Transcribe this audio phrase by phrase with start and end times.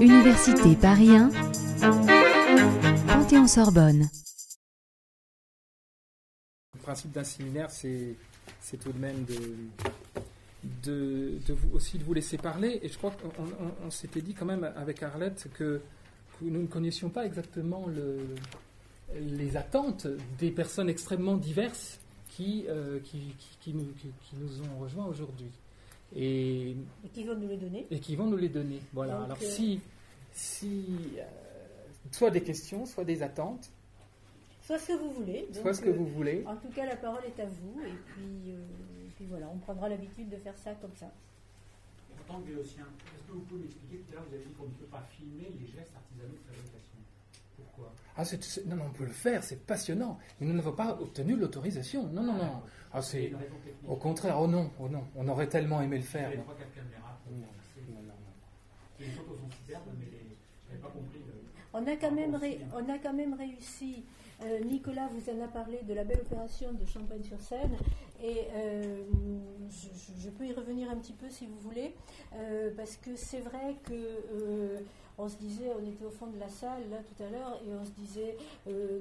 [0.00, 1.30] Université Paris 1,
[3.06, 4.08] Panthéon-Sorbonne.
[6.74, 8.16] Le principe d'un séminaire, c'est,
[8.80, 9.24] tout de même
[10.84, 12.78] de, vous, aussi de vous laisser parler.
[12.82, 15.80] Et je crois qu'on on- on s'était dit quand même avec Arlette que,
[16.42, 18.18] nous ne connaissions pas exactement le,
[19.20, 20.06] les attentes
[20.38, 21.98] des personnes extrêmement diverses
[22.28, 22.98] qui, euh,
[23.66, 25.50] nous ont rejoints aujourd'hui.
[26.14, 26.70] Et,
[27.04, 27.86] Et qui vont nous les donner.
[27.90, 28.80] et qui vont nous les donner.
[28.92, 29.14] Voilà.
[29.14, 29.80] Donc, Alors euh, si,
[30.32, 30.84] si
[31.18, 31.22] euh,
[32.12, 33.70] soit des questions, soit des attentes,
[34.62, 35.48] Soit ce que vous voulez.
[35.52, 36.42] soit ce que euh, vous voulez.
[36.46, 37.80] En tout cas, la parole est à vous.
[37.86, 41.06] Et puis, euh, et puis voilà, on prendra l'habitude de faire ça comme ça.
[41.06, 42.82] En tant que béotien,
[43.14, 45.06] est-ce que vous pouvez m'expliquer tout à l'heure, vous avez dit qu'on ne peut pas
[45.16, 46.98] filmer les gestes artisanaux de fabrication
[47.56, 47.92] Pourquoi?
[48.16, 48.24] Ah,
[48.66, 50.18] non, non, on peut le faire, c'est passionnant.
[50.40, 52.08] Mais nous n'avons pas obtenu l'autorisation.
[52.08, 52.62] Non, non, non.
[52.96, 53.30] Ah, C'est
[53.86, 54.40] au contraire.
[54.40, 55.04] Oh non, oh non.
[55.16, 56.28] On aurait tellement aimé le faire.
[56.28, 56.42] avez non.
[56.44, 57.18] trois, quatre caméras.
[57.30, 58.32] Non, C'est- non, non, non.
[58.98, 60.36] Les photos sont superbes, mais les...
[60.64, 61.18] je n'avais pas compris.
[61.26, 61.34] le-
[61.74, 62.76] On a quand même, Bravo, ré- Sylvain.
[62.86, 64.04] on a quand même réussi.
[64.42, 67.76] Euh, Nicolas vous en a parlé de la belle opération de Champagne-sur-Seine
[68.22, 69.02] et euh,
[70.18, 71.94] je, peux y revenir un petit peu si vous voulez
[72.34, 74.82] euh, parce que c'est vrai que
[75.18, 77.74] on se disait, on était au fond de la salle là tout à l'heure et
[77.74, 78.36] on se disait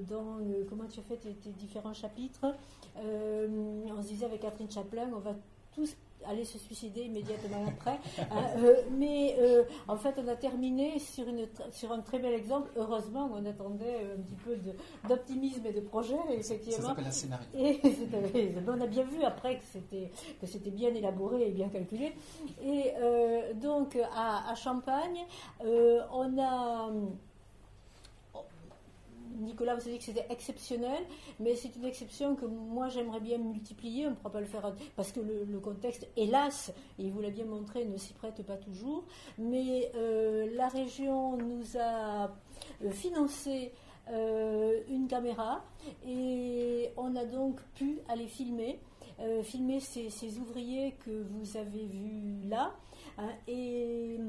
[0.07, 2.55] dans le- comment tu as fait tes, différents chapitres,
[2.95, 5.35] on se disait avec Catherine Chaplin, on va
[5.73, 7.99] tous aller se suicider immédiatement après.
[8.31, 12.33] hein, euh, mais euh, en fait, on a terminé sur, une, sur un très bel
[12.33, 12.71] exemple.
[12.75, 14.57] Heureusement, on attendait un petit peu
[15.07, 16.89] d'optimisme et de projet, Ça effectivement.
[16.89, 17.45] s'appelle un scénario.
[17.55, 17.79] Et
[18.67, 22.13] on a bien vu après que c'était que c'était bien élaboré et bien calculé.
[22.63, 25.25] Et euh, donc à, à Champagne,
[25.63, 26.89] on a
[29.37, 31.03] Nicolas vous a dit que c'était exceptionnel,
[31.39, 34.07] mais c'est une exception que moi j'aimerais bien multiplier.
[34.07, 37.29] On ne pourra pas le faire parce que le, contexte, hélas, et il vous l'a
[37.29, 39.03] bien montré, ne s'y prête pas toujours.
[39.37, 42.25] Mais euh, la région nous a
[42.83, 43.71] euh, financé
[44.09, 45.63] euh, une caméra
[46.07, 48.79] et on a donc pu aller filmer,
[49.43, 52.75] filmer ces, ces ouvriers que vous avez vus là.
[53.17, 54.19] hein, et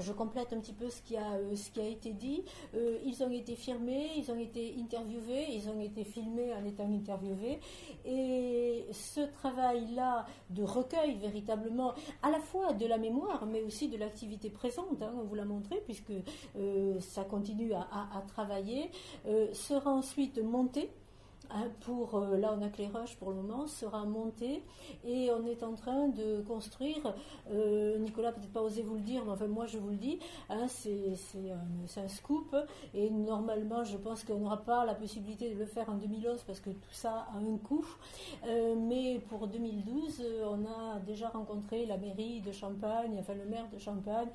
[0.00, 2.44] je complète un petit peu ce qui a, euh, été dit.
[2.74, 6.90] Euh, ils ont été filmés, ils ont été interviewés, ils ont été filmés en étant
[6.90, 7.60] interviewés.
[8.04, 13.96] Et ce travail-là de recueil, véritablement, à la fois de la mémoire, mais aussi de
[13.96, 16.12] l'activité présente, hein, on vous l'a montré, puisque
[16.56, 18.90] euh, ça continue à, travailler,
[19.52, 20.90] sera ensuite monté.
[21.50, 22.68] Hein, pour, euh, là on a
[23.00, 24.62] rushs pour le moment, sera monté
[25.04, 27.14] et on est en train de construire
[27.50, 30.18] euh, Nicolas peut-être pas osé vous le dire, mais enfin moi je vous le dis,
[30.50, 31.14] hein, c'est
[31.96, 32.56] un, scoop
[32.94, 36.60] et normalement je pense qu'on n'aura pas la possibilité de le faire en 2011 parce
[36.60, 37.86] que tout ça a un coût,
[38.46, 43.44] Euh, mais pour 2012 euh, on a déjà rencontré la mairie de Champagne, enfin le
[43.44, 44.28] maire de Champagne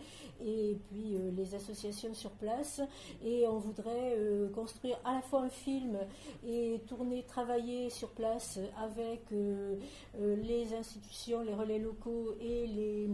[0.44, 2.81] et puis les associations sur place
[3.24, 4.18] et on voudrait
[4.53, 5.97] construire à la fois un film
[6.45, 9.75] et tourner, travailler sur place avec euh,
[10.19, 13.09] euh, les institutions, les relais locaux et les,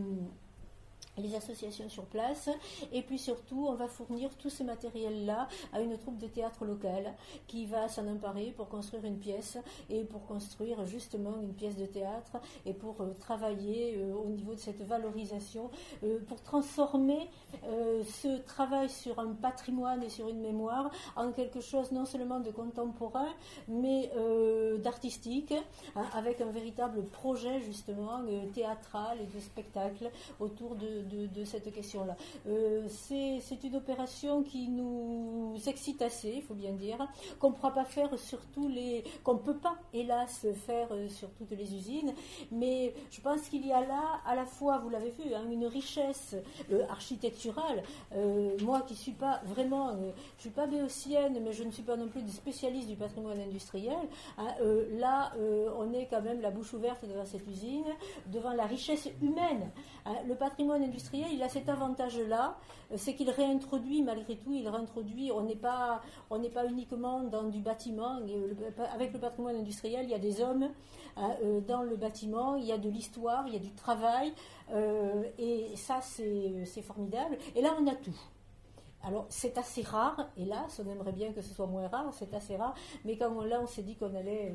[1.20, 2.50] les associations sur place.
[2.92, 7.14] Et puis surtout, on va fournir tout ce matériel-là à une troupe de théâtre locale
[7.48, 9.58] qui va s'en emparer pour construire une pièce
[9.90, 14.54] et pour construire justement une pièce de théâtre et pour euh, travailler euh, au niveau
[14.54, 15.70] de cette valorisation,
[16.04, 17.30] euh, pour transformer
[17.62, 22.52] ce travail sur un patrimoine et sur une mémoire en quelque chose non seulement de
[22.52, 23.28] contemporain,
[23.68, 24.12] mais
[24.80, 25.54] d'artistique,
[25.96, 28.22] hein, avec un véritable projet justement
[28.54, 30.10] théâtral et de spectacle
[30.40, 32.16] autour de, de- cette question-là.
[32.48, 37.08] Euh, c'est une opération qui nous excite assez, il faut bien dire,
[37.40, 41.08] qu'on ne pourra pas faire sur tous les, qu'on ne peut pas, hélas, faire euh,
[41.10, 42.14] sur toutes les usines,
[42.52, 45.66] mais je pense qu'il y a là, à la fois, vous l'avez vu, hein, une
[45.66, 46.36] richesse
[46.72, 47.84] euh, architecturale.
[48.14, 49.96] Euh, moi qui suis pas vraiment,
[50.38, 53.40] je suis pas béotienne, mais je ne suis pas non plus des spécialiste du patrimoine
[53.40, 53.98] industriel.
[54.38, 54.48] hein,
[54.98, 55.32] là,
[55.78, 57.86] on est quand même la bouche ouverte devant cette usine,
[58.28, 59.70] devant la richesse humaine.
[60.06, 60.16] hein.
[60.28, 62.58] le patrimoine industriel, il a cet avantage-là,
[62.92, 65.32] euh, c'est qu'il réintroduit malgré tout, il réintroduit.
[65.32, 68.20] On n'est pas, on pas uniquement dans du bâtiment.
[68.28, 68.54] Euh,
[68.94, 70.70] avec le patrimoine industriel, il y a des hommes
[71.18, 74.34] hein, euh, dans le bâtiment, il y a de l'histoire, il y a du travail,
[75.40, 77.38] et ça c'est formidable.
[77.56, 78.20] Et là, on a tout.
[79.02, 82.58] Alors, c'est assez rare, hélas, on aimerait bien que ce soit moins rare, c'est assez
[82.58, 82.76] rare,
[83.06, 84.54] mais quand on, là, on s'est dit qu'on allait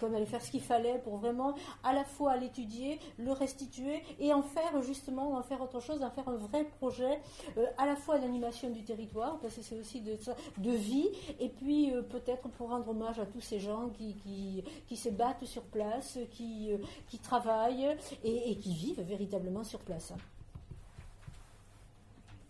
[0.00, 1.54] qu'on allait faire ce qu'il fallait pour vraiment
[1.84, 6.10] à la fois l'étudier, le restituer et en faire justement, en faire autre chose, en
[6.10, 7.20] faire un vrai projet
[7.56, 10.16] euh, à la fois d'animation du territoire, parce que c'est aussi de,
[10.58, 11.08] de, vie,
[11.38, 15.10] et puis euh, peut-être pour rendre hommage à tous ces gens qui, qui, qui se
[15.10, 20.12] battent sur place, qui, euh, qui travaillent et, qui vivent véritablement sur place.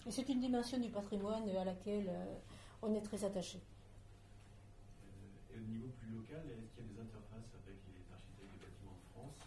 [0.07, 2.11] Et c'est une dimension du patrimoine à laquelle
[2.83, 3.61] on est très attaché
[5.51, 9.39] est-ce qu'il y a des interfaces avec les architectes des bâtiments de France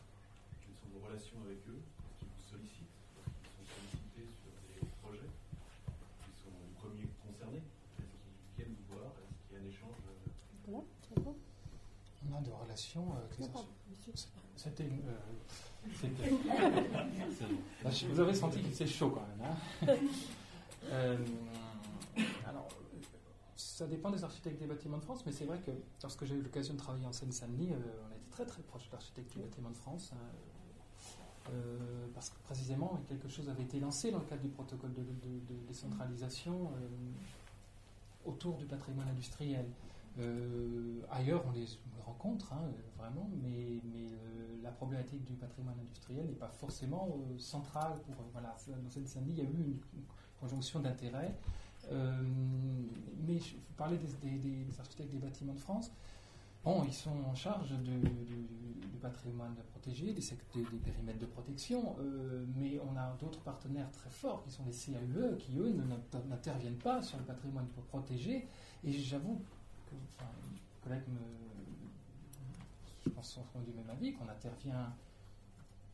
[0.60, 4.54] Quelles sont vos relations avec eux Est-ce qu'ils vous sollicitent Est-ce qu'ils sont sollicités sur
[4.70, 7.64] des projets Ils sont les premiers concernés
[8.00, 9.12] Est-ce qu'ils viennent vous voir?
[9.18, 10.84] Est-ce qu'il y a un échange voilà,
[12.30, 14.30] On a des relations avec les architectes.
[14.56, 15.02] C'était une.
[15.10, 15.34] Euh,
[18.10, 19.42] vous avez senti que c'est chaud quand même.
[19.44, 19.58] Hein
[20.86, 21.18] euh,
[22.48, 22.70] alors,
[23.58, 26.42] ça dépend des architectes des bâtiments de France, mais c'est vrai que lorsque j'ai eu
[26.42, 29.72] l'occasion de travailler en Seine-Saint-Denis, euh, on était très très proche de l'architecte des bâtiments
[29.72, 30.12] de France.
[30.14, 30.18] Hein,
[31.50, 35.04] euh, parce que précisément, quelque chose avait été lancé dans le cadre du protocole de,
[35.68, 39.66] décentralisation euh, autour du patrimoine industriel.
[41.12, 41.66] ailleurs, on les,
[42.06, 42.64] rencontre, hein,
[42.98, 43.80] vraiment, mais,
[44.62, 48.00] la problématique du patrimoine industriel n'est pas forcément centrale.
[48.16, 50.04] Pour, voilà, dans Seine-Saint-Denis, il y a eu une
[50.40, 51.36] conjonction d'intérêts.
[51.92, 52.24] Euh,
[53.26, 55.92] mais je vous parlais des, architectes des bâtiments de France.
[56.64, 58.00] Bon, ils sont en charge du,
[59.02, 60.22] patrimoine protégé, des,
[60.78, 65.36] périmètres de protection, euh, mais on a d'autres partenaires très forts qui sont les CAUE,
[65.38, 65.76] qui eux
[66.30, 68.48] n'interviennent pas sur le patrimoine protégé.
[68.86, 69.42] Et j'avoue
[69.88, 69.96] que,
[70.54, 71.20] les collègues me,
[73.04, 74.94] je pense, sont du même avis, qu'on intervient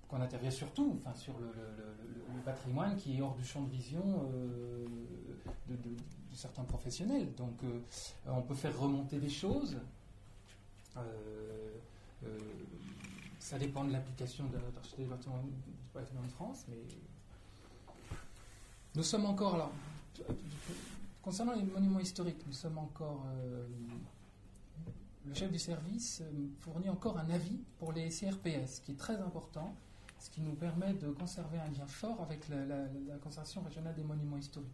[0.09, 1.49] qu'on intervient surtout enfin, sur le,
[2.43, 4.01] patrimoine qui est hors du champ de vision
[4.33, 4.85] euh,
[5.67, 5.77] de,
[6.33, 7.33] certains professionnels.
[7.35, 7.79] Donc euh,
[8.25, 9.77] on peut faire remonter des choses.
[10.99, 12.37] Euh,
[13.39, 15.09] ça dépend de l'application de l'architecture du
[15.93, 16.77] patrimoine de France, mais
[18.95, 19.69] nous sommes encore là.
[21.21, 23.25] Concernant les monuments historiques, nous sommes encore.
[25.25, 26.21] le chef du service
[26.59, 29.75] fournit encore un avis pour les CRPS, qui est très important
[30.19, 34.37] ce qui nous permet de conserver un lien fort avec la, conservation régionale des monuments
[34.37, 34.67] historiques.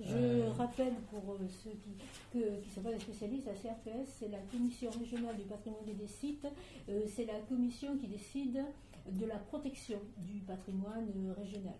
[0.00, 1.96] Je euh, rappelle pour euh, ceux qui,
[2.32, 6.06] qui sont pas des spécialistes, la CRPS, c'est la Commission régionale du patrimoine et des
[6.06, 6.46] sites.
[6.88, 8.62] Euh, c'est la commission qui décide
[9.10, 11.74] de la protection du patrimoine régional.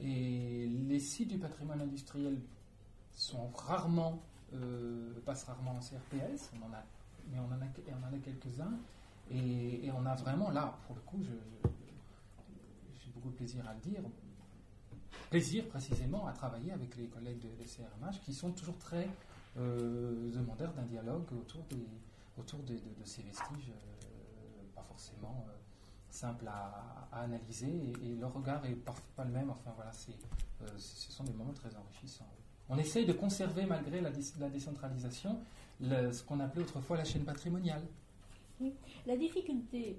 [0.00, 2.40] Et les sites du patrimoine industriel
[3.12, 4.20] sont rarement,
[5.24, 6.84] passent rarement en CRPS, on en a,
[7.30, 8.78] mais on en a, on en a quelques-uns.
[9.30, 14.02] Et, on a vraiment là, pour le coup, j'ai beaucoup de plaisir à le dire,
[15.34, 19.08] plaisir précisément à travailler avec les collègues de, CRMH qui sont toujours très
[19.58, 21.88] euh, demandeurs d'un dialogue autour, des,
[22.38, 25.52] autour de, ces vestiges, euh, pas forcément euh,
[26.08, 27.66] simples à, analyser,
[28.04, 28.76] et, leur regard est
[29.16, 29.50] pas le même.
[29.50, 30.12] Enfin voilà, ce
[31.10, 32.30] sont des moments très enrichissants.
[32.68, 35.40] On essaye de conserver, malgré la, la décentralisation,
[35.80, 37.82] ce qu'on appelait autrefois la chaîne patrimoniale.
[39.04, 39.98] La difficulté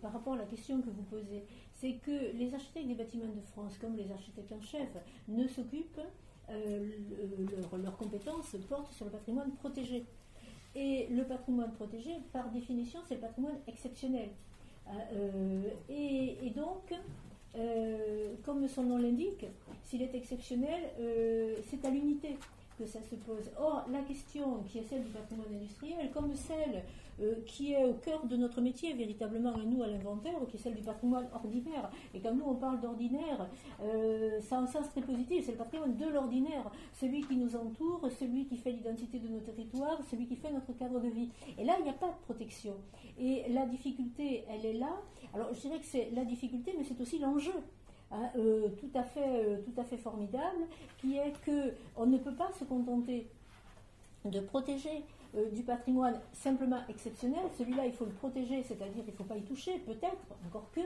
[0.00, 1.44] par rapport à la question que vous posez,
[1.80, 4.88] c'est que les architectes des bâtiments de France, comme les architectes en chef,
[5.28, 6.00] ne s'occupent,
[6.50, 6.88] euh,
[7.82, 10.04] leurs compétences portent sur le patrimoine protégé.
[10.74, 14.28] Et le patrimoine protégé, par définition, c'est le patrimoine exceptionnel.
[14.88, 16.94] Euh, et, donc,
[18.44, 19.46] comme son nom l'indique,
[19.84, 20.82] s'il est exceptionnel,
[21.68, 22.36] c'est à l'unité
[22.78, 23.50] que ça se pose.
[23.58, 26.82] Or, la question qui est celle du patrimoine industriel, comme celle
[27.20, 30.60] euh, qui est au cœur de notre métier, véritablement, à nous, à l'inventaire, qui est
[30.60, 33.48] celle du patrimoine ordinaire, et quand nous, on parle d'ordinaire,
[33.82, 37.56] euh, ça a un sens très positif, c'est le patrimoine de l'ordinaire, celui qui nous
[37.56, 41.30] entoure, celui qui fait l'identité de nos territoires, celui qui fait notre cadre de vie.
[41.58, 42.74] Et là, il n'y a pas de protection.
[43.18, 45.00] Et la difficulté, elle est là.
[45.34, 47.54] Alors, je dirais que c'est la difficulté, mais c'est aussi l'enjeu.
[48.12, 50.66] Hein, euh, tout, à fait, euh, tout à fait formidable,
[51.00, 53.26] qui est que on ne peut pas se contenter
[54.24, 55.02] de protéger
[55.36, 57.44] euh, du patrimoine simplement exceptionnel.
[57.58, 60.82] Celui-là, il faut le protéger, c'est-à-dire qu'il ne faut pas y toucher, peut-être, encore que,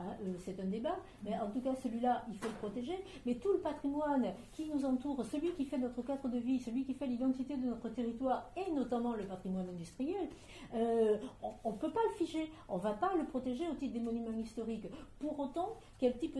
[0.00, 3.04] Hein, euh, c'est un débat, mais en tout cas celui-là, il faut le protéger.
[3.26, 6.84] Mais tout le patrimoine qui nous entoure, celui qui fait notre cadre de vie, celui
[6.84, 10.28] qui fait l'identité de notre territoire, et notamment le patrimoine industriel,
[10.74, 11.18] euh,
[11.64, 14.00] on ne peut pas le figer, on ne va pas le protéger au titre des
[14.00, 14.86] monuments historiques.
[15.18, 16.38] Pour autant, quel type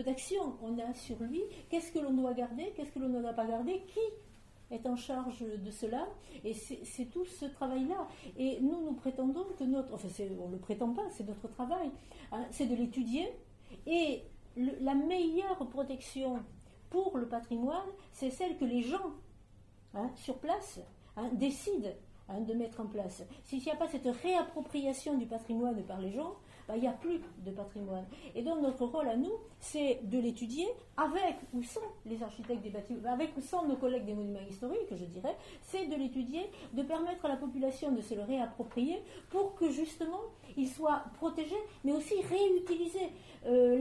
[0.00, 3.32] d'action on a sur lui Qu'est-ce que l'on doit garder Qu'est-ce que l'on ne doit
[3.32, 4.00] pas garder Qui
[4.70, 6.06] est en charge de cela.
[6.44, 8.08] Et c'est tout ce travail-là.
[8.36, 9.94] Et nous, nous prétendons que notre...
[9.94, 10.08] Enfin,
[10.40, 11.90] on ne le prétend pas, c'est notre travail.
[12.32, 13.28] Hein, c'est de l'étudier.
[13.86, 14.22] Et
[14.56, 16.40] la meilleure protection
[16.90, 19.12] pour le patrimoine, c'est celle que les gens,
[19.94, 20.80] hein, sur place,
[21.16, 21.90] hein, décident
[22.28, 23.22] de mettre en place.
[23.44, 26.34] S'il n'y a pas cette réappropriation du patrimoine par les gens,
[26.68, 28.04] bah, il n'y a plus de patrimoine.
[28.34, 32.70] Et donc notre rôle à nous, c'est de l'étudier avec ou sans les architectes des
[32.70, 36.82] bâtiments, avec ou sans nos collègues des monuments historiques, je dirais, c'est de l'étudier, de
[36.82, 40.20] permettre à la population de se le réapproprier pour que justement
[40.56, 43.10] il soit protégé, mais aussi réutilisé.
[43.46, 43.78] Euh,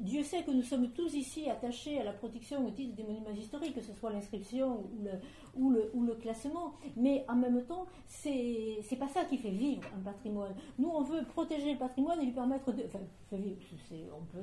[0.00, 3.30] Dieu sait que nous sommes tous ici attachés à la protection au titre des monuments
[3.30, 4.82] historiques, que ce soit l'inscription
[5.54, 10.54] ou le, classement, mais en même temps, c'est pas ça qui fait vivre un patrimoine.
[10.78, 12.84] Nous, on veut protéger le patrimoine et lui permettre de.
[12.84, 13.00] Enfin,
[13.32, 14.38] on peut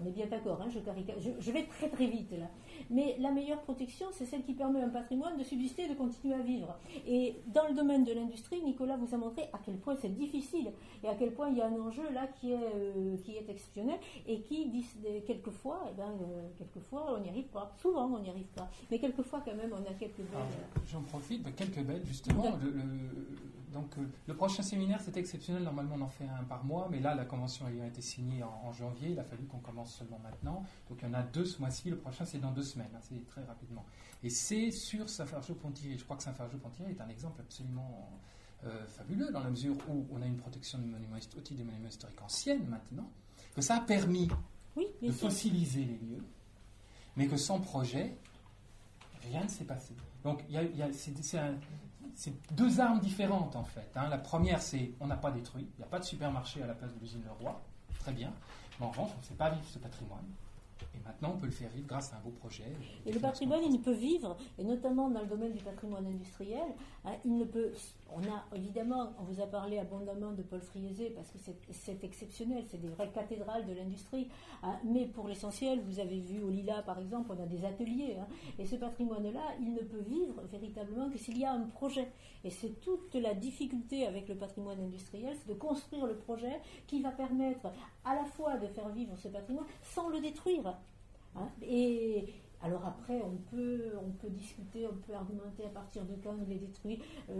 [0.00, 2.48] on est bien d'accord, hein, je, vais très très vite là.
[2.90, 5.94] Mais la meilleure protection, c'est celle qui permet à un patrimoine de subsister et de
[5.94, 6.76] continuer à vivre.
[7.06, 10.70] Et dans le domaine de l'industrie, Nicolas vous a montré à quel point c'est difficile
[11.02, 13.48] et à quel point il y a un enjeu là qui est, euh, qui est
[13.48, 14.70] exceptionnel et qui,
[15.26, 17.72] quelquefois, eh ben, euh, quelquefois, on n'y arrive pas.
[17.80, 18.68] Souvent, on n'y arrive pas.
[18.90, 20.26] Mais quelquefois, quand même, on a quelques belles.
[20.36, 22.44] Ah, j'en profite, bah, quelques belles, justement.
[23.76, 25.62] Donc, euh, le prochain séminaire, c'est exceptionnel.
[25.62, 28.72] Normalement, on en fait un par mois, mais là, la convention ayant été signée en
[28.72, 30.64] janvier, il a fallu qu'on commence seulement maintenant.
[30.88, 33.00] Donc il y en a deux ce mois-ci, le prochain c'est dans deux semaines, hein,
[33.02, 33.84] c'est très rapidement.
[34.22, 35.98] Et c'est sur Saint-Fargeau-Pontier.
[35.98, 38.08] Je crois que Saint-Fargeau-Pontier est un exemple absolument
[38.64, 42.22] euh, fabuleux dans la mesure où on a une protection des monuments, des monuments historiques
[42.22, 43.10] anciennes maintenant,
[43.54, 44.28] que ça a permis
[45.02, 46.24] de fossiliser les lieux,
[47.16, 48.16] mais que sans projet,
[49.30, 49.92] rien ne s'est passé.
[50.24, 51.12] Donc il y a, c'est
[52.52, 53.90] deux armes différentes en fait.
[53.94, 54.08] Hein.
[54.08, 56.74] La première, c'est on n'a pas détruit, il n'y a pas de supermarché à la
[56.74, 57.60] place de l'usine Leroy,
[57.98, 58.32] très bien.
[58.78, 60.24] Mais en revanche, on ne sait pas vivre ce patrimoine.
[60.94, 62.64] Et maintenant, on peut le faire vivre grâce à un beau projet.
[63.04, 66.66] Et le patrimoine, il peut vivre, et notamment dans le domaine du patrimoine industriel,
[67.04, 67.72] hein, il ne peut.
[68.14, 71.38] On a évidemment, on vous a parlé abondamment de Paul Friezé parce que
[71.72, 74.28] c'est exceptionnel, c'est des vraies cathédrales de l'industrie.
[74.62, 78.16] Hein, mais pour l'essentiel, vous avez vu au Lila par exemple, on a des ateliers.
[78.20, 78.26] Hein,
[78.60, 82.08] et ce patrimoine-là, il ne peut vivre véritablement que s'il y a un projet.
[82.44, 87.02] Et c'est toute la difficulté avec le patrimoine industriel, c'est de construire le projet qui
[87.02, 87.72] va permettre
[88.04, 90.65] à la fois de faire vivre ce patrimoine sans le détruire.
[90.66, 91.48] Hein.
[91.62, 92.26] Et
[92.62, 96.48] alors après, on peut, on peut discuter, on peut argumenter à partir de quand on
[96.48, 96.98] les détruit.
[97.30, 97.34] Euh,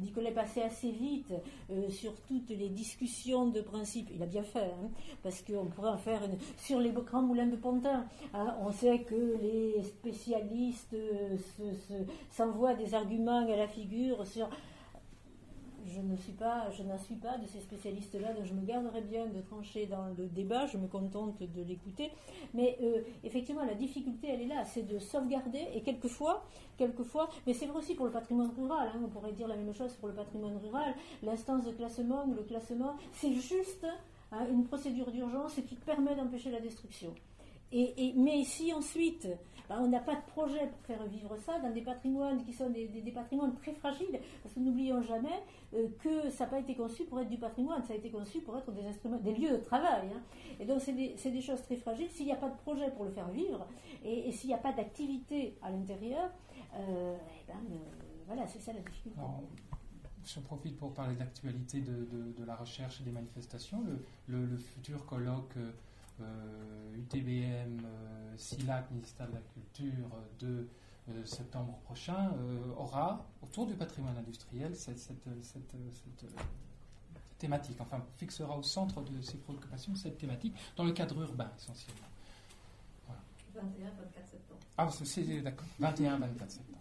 [0.00, 1.32] Nicolas est passé assez vite
[1.70, 4.10] euh, sur toutes les discussions de principe.
[4.12, 4.90] Il a bien fait, hein,
[5.22, 6.20] parce qu'on pourrait en faire
[6.56, 8.04] sur les grands moulins de Pontin.
[8.34, 8.56] Hein.
[8.60, 11.36] on sait que les spécialistes euh,
[12.30, 14.50] s'envoient des arguments à la figure sur
[15.86, 19.00] je ne suis pas, je n'en suis pas de ces spécialistes-là, donc je me garderai
[19.00, 22.10] bien de trancher dans le débat, je me contente de l'écouter.
[22.54, 26.44] Mais euh, effectivement, la difficulté, elle est là, c'est de sauvegarder, et quelquefois,
[26.76, 29.74] quelquefois, mais c'est vrai aussi pour le patrimoine rural, hein, on pourrait dire la même
[29.74, 33.86] chose pour le patrimoine rural, l'instance de classement ou le classement, c'est juste
[34.32, 37.14] hein, une procédure d'urgence qui permet d'empêcher la destruction.
[37.72, 39.28] Mais si ensuite
[39.68, 42.68] ben, on n'a pas de projet pour faire vivre ça dans des patrimoines qui sont
[42.68, 45.42] des, patrimoines très fragiles, parce que n'oublions jamais
[45.74, 48.40] euh, que ça n'a pas été conçu pour être du patrimoine, ça a été conçu
[48.40, 50.08] pour être des lieux de travail.
[50.14, 50.20] Hein.
[50.60, 52.10] Et donc c'est des, choses très fragiles.
[52.10, 53.66] S'il n'y a pas de projet pour le faire vivre,
[54.04, 56.30] et, s'il n'y a pas d'activité à l'intérieur,
[56.74, 57.76] euh, eh ben, euh,
[58.26, 59.18] voilà, c'est ça la difficulté.
[60.24, 63.82] je profite pour parler d'actualité de, la recherche et des manifestations.
[64.26, 65.56] Le futur colloque
[66.20, 70.68] UTBM, euh, euh, SILAC, ministère de la Culture, de
[71.08, 72.32] euh, septembre prochain,
[72.76, 74.98] aura autour du patrimoine industriel cette,
[77.38, 82.06] thématique, enfin fixera au centre de ses préoccupations cette thématique dans le cadre urbain essentiellement.
[83.54, 84.60] 21-24 septembre.
[84.78, 85.66] Ah, c'est d'accord.
[85.80, 86.78] 21-24 septembre.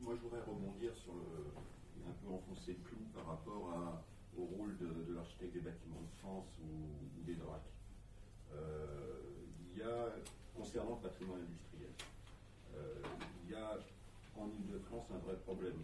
[0.00, 2.08] Moi, je voudrais rebondir sur le.
[2.08, 3.68] un peu enfoncer le clou par rapport
[4.38, 7.62] au rôle de, l'architecte des bâtiments de France ou, des DRAC.
[8.52, 9.20] Euh,
[9.72, 9.77] il y
[10.56, 11.92] concernant le patrimoine industriel,
[12.76, 13.02] euh,
[13.44, 13.78] il y a
[14.36, 15.78] en Ile-de-France un vrai problème.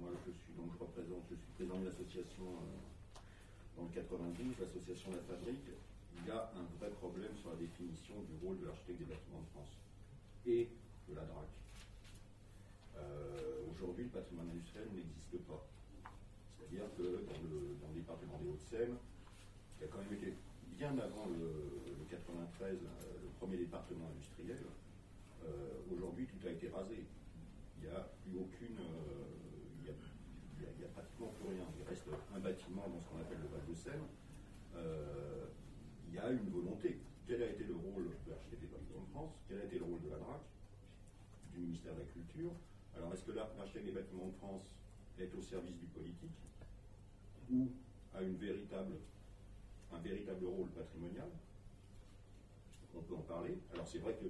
[0.00, 3.18] moi, je suis donc je représente, je suis président de l'association euh,
[3.76, 5.70] dans le 92, l'association La Fabrique.
[6.16, 9.42] Il y a un vrai problème sur la définition du rôle de l'architecte des bâtiments
[9.42, 9.74] de France
[10.46, 10.68] et
[11.08, 11.50] de la DRAC.
[13.74, 15.66] Aujourd'hui, le patrimoine industriel n'existe pas.
[16.54, 18.94] C'est-à-dire que dans le, dans le département des Hauts-de-Seine,
[19.76, 20.32] il y a quand même été
[20.78, 24.62] bien avant le, 93, euh, le premier département industriel,
[25.44, 27.04] euh, aujourd'hui tout a été rasé.
[27.76, 28.78] Il n'y a plus aucune.
[28.78, 31.64] Euh, il n'y a, pratiquement plus rien.
[31.78, 34.06] Il reste un bâtiment dans ce qu'on appelle le Val de Seine.
[36.08, 36.98] il y a une volonté.
[37.26, 39.32] Quel a été le rôle de des bâtiments de France?
[39.48, 40.40] Quel a été le rôle de la DRAC
[41.52, 42.52] Du ministère de la Culture?
[42.96, 43.32] Alors, est-ce que
[43.80, 44.70] des bâtiments de France
[45.18, 46.38] est au service du politique
[47.50, 47.68] ou
[48.14, 48.94] a véritable
[49.92, 51.28] un véritable rôle patrimonial?
[52.96, 53.58] On peut en parler.
[53.72, 54.26] Alors c'est vrai que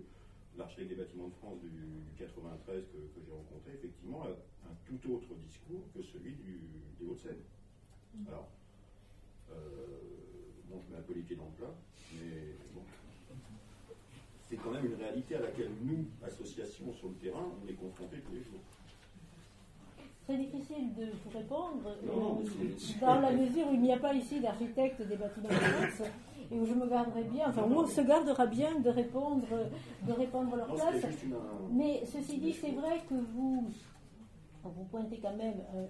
[0.57, 4.77] l'architecte des bâtiments de France du, du 93 que, que j'ai rencontré, effectivement, a un
[4.87, 6.61] tout autre discours que celui du,
[6.99, 7.43] des Hauts-de-Seine.
[8.29, 8.49] Alors,
[9.51, 9.57] euh,
[10.69, 11.75] bon, je mets un peu les pieds dans le plat,
[12.15, 12.83] mais bon.
[14.49, 18.21] C'est quand même une réalité à laquelle nous, associations sur le terrain, on est confrontés
[18.21, 18.61] tous les jours.
[20.27, 22.69] Très difficile de vous répondre, Non, euh,
[23.01, 26.09] dans la mesure où il n'y a pas ici d'architecte des bâtiments de France,
[26.51, 29.47] et où je me garderai bien, enfin, où on se gardera bien de répondre,
[30.07, 31.05] de répondre à leur Non, place.
[31.25, 31.37] une-
[31.77, 33.69] Mais ceci dit, c'est vrai que vous,
[34.63, 35.87] vous pointez quand même euh,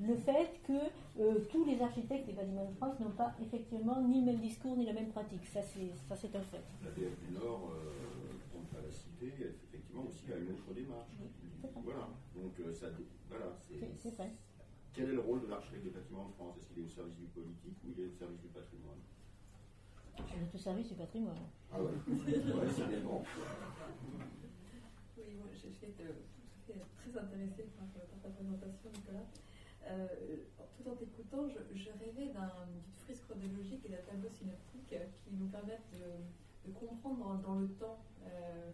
[0.00, 0.74] le fait que
[1.22, 4.76] euh, tous les architectes des bâtiments de France n'ont pas effectivement ni le même discours
[4.76, 5.46] ni la même pratique.
[5.46, 6.60] Ça, c'est un fait.
[6.84, 9.32] La DF du Nord, euh, pour ne pas la citer,
[9.72, 11.16] effectivement aussi a une autre démarche.
[11.82, 12.08] Voilà.
[12.34, 12.86] Donc euh, ça,
[13.28, 13.80] voilà, C'est.
[14.94, 16.56] Quel est le rôle de l'architecte des bâtiments de France?
[16.58, 19.02] Est-ce qu'il est au service du politique ou il est au service du patrimoine?
[20.18, 21.36] On est au service du patrimoine.
[21.70, 23.20] Ah ouais, ouais c'est bien bon.
[25.18, 25.92] Oui, moi à fait
[26.96, 29.26] très intéressée par, euh, par ta présentation, Nicolas.
[29.86, 30.08] Euh,
[30.76, 35.04] tout en t'écoutant, je, je rêvais d'un- d'une frise chronologique et d'un tableau synoptique euh,
[35.22, 38.70] qui nous permettent de, de comprendre dans, dans le temps euh,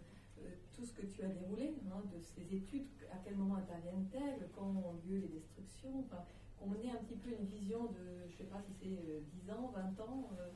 [0.83, 4.67] tout ce que tu as déroulé, hein, de ces études, à quel moment interviennent-elles, quand
[4.67, 6.25] ont lieu les destructions, enfin,
[6.59, 9.21] qu'on ait un petit peu une vision de, je ne sais pas si c'est euh,
[9.47, 10.51] 10 ans, 20 ans, euh,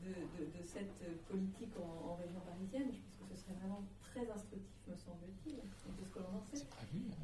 [0.00, 2.88] de, de- de cette euh, politique en, en région parisienne.
[2.88, 6.44] Je pense que ce serait vraiment très instructif, me semble-t-il, de ce que l'on en
[6.52, 6.64] sait.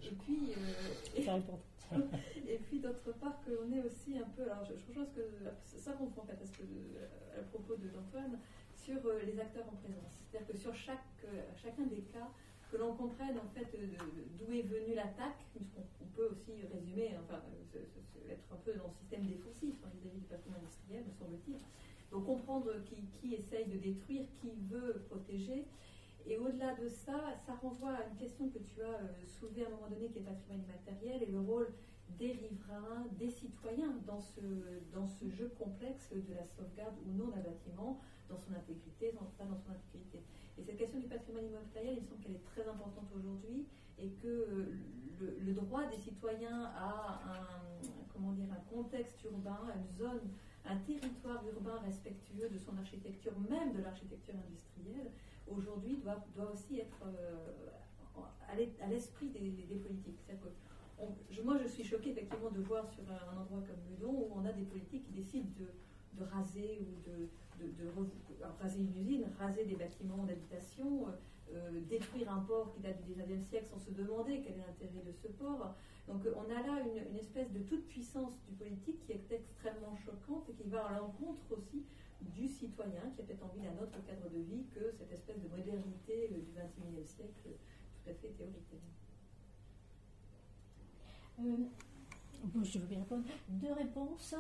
[0.05, 1.21] Et puis, euh,
[2.49, 5.93] et- puis d'autre part qu'on est aussi un peu, alors je, je ce que ça
[5.93, 8.39] comprend en fait, parce que euh, à propos de d'Antoine
[8.85, 12.29] sur euh, les acteurs en présence, c'est-à-dire que sur chaque euh, chacun des cas
[12.71, 13.87] que l'on comprenne en fait euh,
[14.39, 18.57] d'où est venue l'attaque, puisqu'on on peut aussi résumer, enfin euh, se- se- être un
[18.65, 21.57] peu dans le système défensif hein, vis-à-vis du patrimoine industriel, me semble-t-il.
[22.11, 25.65] Donc comprendre qui, qui essaye de détruire, qui veut protéger.
[26.27, 29.67] Et au-delà de ça, ça renvoie à une question que tu as euh, soulevée à
[29.67, 31.69] un moment donné, qui est patrimoine immatériel et le rôle
[32.19, 34.41] des riverains, des citoyens dans ce,
[34.93, 39.27] dans ce jeu complexe de la sauvegarde ou non d'un bâtiment, dans son intégrité, dans,
[39.39, 40.23] pas dans son intégrité.
[40.59, 43.67] Et cette question du patrimoine immatériel, il me semble qu'elle est très importante aujourd'hui
[43.99, 44.69] et que
[45.21, 47.81] le, droit des citoyens à un,
[48.13, 50.21] comment dire, un contexte urbain, une zone,
[50.65, 55.11] un territoire urbain respectueux de son architecture, même de l'architecture industrielle,
[55.47, 57.71] aujourd'hui doit, doit aussi être euh,
[58.49, 60.19] à l'esprit des, des politiques.
[61.45, 64.53] Moi, je suis choquée effectivement de voir sur un, endroit comme Meudon où on a
[64.53, 67.29] des politiques qui décident de, raser ou de,
[68.61, 71.11] raser une usine, raser des bâtiments d'habitation, euh,
[71.55, 75.03] euh, détruire un port qui date du 19e siècle sans se demander quel est l'intérêt
[75.05, 75.75] de ce port.
[76.07, 79.33] Donc euh, on a là une, une espèce de toute puissance du politique qui est
[79.33, 81.85] extrêmement choquante et qui va à l'encontre aussi
[82.21, 85.49] du citoyen qui a peut-être envie d'un autre cadre de vie que cette espèce de
[85.49, 87.51] modernité du 21e siècle
[88.05, 89.02] tout à fait théorique.
[91.41, 91.57] Euh,
[92.63, 93.25] je veux bien répondre.
[93.49, 94.35] Deux réponses.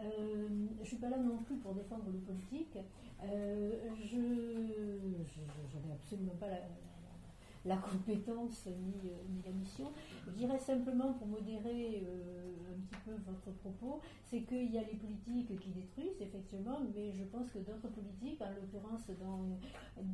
[0.00, 2.78] Euh, je ne suis pas là non plus pour défendre le politique.
[3.24, 3.70] Euh,
[4.04, 6.56] je n'ai absolument pas la,
[7.64, 9.90] la- compétence ni, euh, ni la mission.
[10.26, 14.82] Je dirais simplement, pour modérer euh, un petit peu votre propos, c'est qu'il y a
[14.82, 19.58] les politiques qui détruisent, effectivement, mais je pense que d'autres politiques, en l'occurrence dans,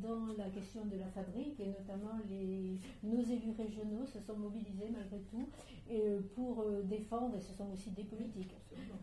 [0.01, 4.89] dans la question de la fabrique, et notamment les, nos élus régionaux, se sont mobilisés
[4.91, 5.47] malgré tout
[5.89, 8.55] et, euh, pour défendre, et ce sont aussi des politiques,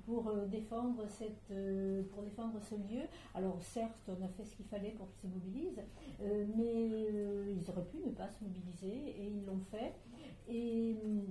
[0.04, 1.52] pour défendre, cette,
[2.10, 3.02] pour défendre ce lieu.
[3.34, 5.82] Alors certes, on a fait ce qu'il fallait pour qu'ils se mobilisent,
[6.22, 8.28] euh, mais euh, ils auraient pu ne pas
[8.88, 9.94] et ils l'ont fait.
[10.48, 11.22] Et hum,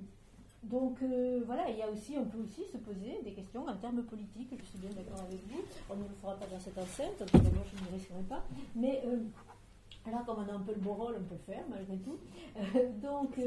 [0.64, 3.76] donc euh, voilà, il y a aussi, on peut aussi se poser des questions en
[3.76, 6.78] termes politiques, je suis bien d'accord avec vous, on ne le fera pas dans cette
[6.78, 8.44] enceinte, en tout cas moi je ne le risquerai pas,
[8.76, 9.18] mais euh,
[10.10, 12.18] là comme on a un peu le beau rôle, on peut le faire malgré tout.
[12.58, 13.38] Euh, donc,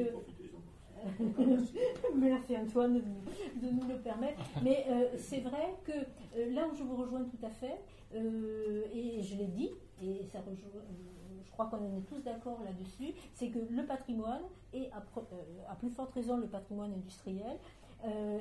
[1.38, 2.08] Merci, euh.
[2.16, 4.40] Merci Antoine de nous, de nous le permettre.
[4.62, 7.80] Mais euh, c'est vrai que euh, là où je vous rejoins tout à fait,
[8.14, 9.70] euh, et je l'ai dit,
[10.02, 14.42] et ça rejoint, euh, je crois qu'on est tous d'accord là-dessus, c'est que le patrimoine,
[14.72, 17.58] et à, euh, à plus forte raison le patrimoine industriel,
[18.04, 18.38] euh,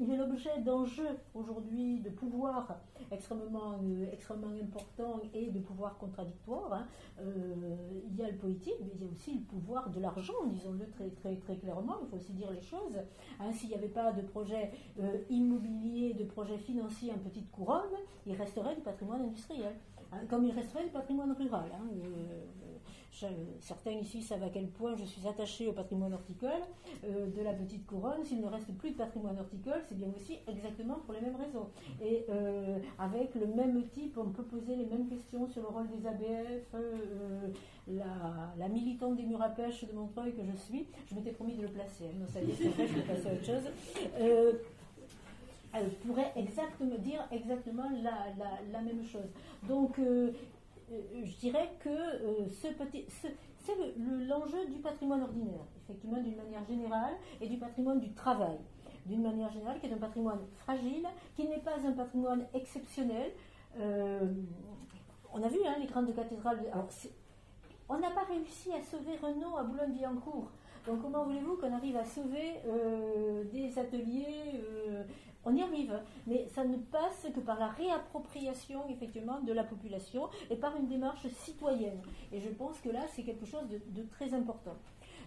[0.00, 2.78] il est l'objet d'enjeux aujourd'hui de pouvoir
[3.10, 3.78] extrêmement,
[4.10, 6.72] extrêmement importants et de pouvoir contradictoires.
[6.72, 6.86] hein.
[7.20, 10.88] Il y a le politique, mais il y a aussi le pouvoir de l'argent, disons-le
[10.88, 12.96] très, très, très clairement, il faut aussi dire les choses.
[13.40, 14.70] Hein, S'il n'y avait pas de projet
[15.28, 17.92] immobilier, de projet financier en petite couronne,
[18.26, 19.74] il resterait du patrimoine industriel.
[20.12, 21.70] Hein, comme il resterait du patrimoine rural.
[21.74, 21.86] hein.
[23.24, 23.28] Euh,
[23.60, 26.50] certains ici savent à quel point je suis attachée au patrimoine horticole
[27.04, 28.24] euh, de la petite couronne.
[28.24, 31.68] S'il ne reste plus de patrimoine horticole, c'est bien aussi exactement pour les mêmes raisons.
[32.02, 35.88] Et euh, avec le même type, on peut poser les mêmes questions sur le rôle
[35.88, 36.74] des ABF.
[37.88, 41.62] La, militante des murs à pêche de Montreuil que je suis, je m'étais promis de
[41.62, 42.04] le placer.
[42.04, 42.26] Hein.
[42.30, 44.62] ça je vais passer à autre chose
[45.72, 49.30] elle pourrait exactement dire exactement la, même chose.
[49.68, 50.32] Donc, euh,
[50.90, 53.34] euh, je dirais que euh, ce petit, c'est
[54.26, 58.56] l'enjeu du patrimoine ordinaire, effectivement, d'une manière générale, et du patrimoine du travail,
[59.04, 63.32] d'une manière générale, qui est un patrimoine fragile, qui n'est pas un patrimoine exceptionnel.
[63.78, 66.60] on a vu hein, les grandes cathédrales.
[67.90, 70.50] On n'a pas réussi à sauver Renault à Boulogne-Billancourt.
[70.86, 72.54] Donc comment voulez-vous qu'on arrive à sauver
[73.52, 74.62] des ateliers
[75.48, 80.28] on y arrive, mais ça ne passe que par la réappropriation effectivement de la population
[80.50, 82.00] et par une démarche citoyenne.
[82.32, 84.76] Et je pense que là, c'est quelque chose de, très important.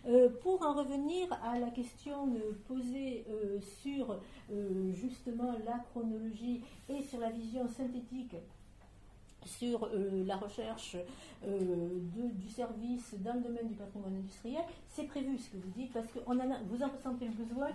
[0.08, 2.34] Euh, pour en revenir à la question
[2.68, 4.18] posée euh, sur
[4.52, 8.36] euh, justement la chronologie et sur la vision synthétique
[9.44, 9.90] sur
[10.28, 10.96] la recherche
[11.44, 16.06] du service dans le domaine du patrimoine industriel, c'est prévu ce que vous dites, parce
[16.12, 17.70] que vous en ressentez le besoin,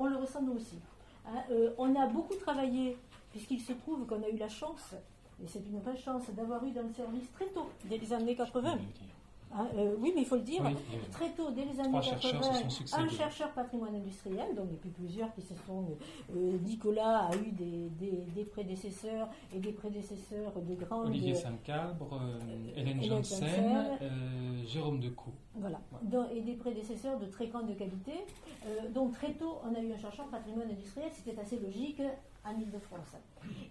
[0.00, 0.78] on le ressent nous aussi.
[1.26, 2.96] Hein, euh, on a beaucoup travaillé,
[3.30, 4.94] puisqu'il se trouve qu'on a eu la chance,
[5.42, 8.36] et c'est une vraie chance, d'avoir eu dans le service très tôt, dès les années
[8.36, 8.78] 80,
[9.54, 10.62] Hein, euh, oui, mais il faut le dire,
[11.10, 12.40] très tôt, dès les années 80,
[12.92, 15.84] un chercheur patrimoine industriel, donc et puis plusieurs qui se sont.
[16.34, 21.02] Euh, Nicolas a eu des, prédécesseurs et des prédécesseurs de grands.
[21.02, 22.38] Olivier Saint-Cabre, euh,
[22.76, 23.98] Hélène Janssen,
[24.66, 25.34] Jérôme Decaux.
[25.54, 25.80] Voilà,
[26.34, 28.12] et des prédécesseurs de très grande qualité.
[28.94, 32.00] donc très tôt, on a eu un chercheur patrimoine industriel, c'était assez logique
[32.44, 33.16] en Ile-de-France.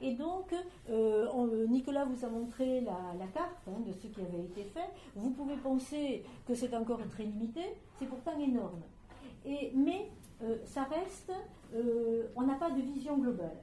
[0.01, 0.53] Et donc,
[0.89, 4.89] euh, euh, Nicolas vous a montré la, carte hein, de ce qui avait été fait.
[5.15, 7.61] Vous pouvez penser que c'est encore très limité,
[7.99, 8.81] c'est pourtant énorme.
[9.45, 10.09] Et, mais
[10.43, 11.31] euh, ça reste,
[12.35, 13.57] on n'a pas de vision globale.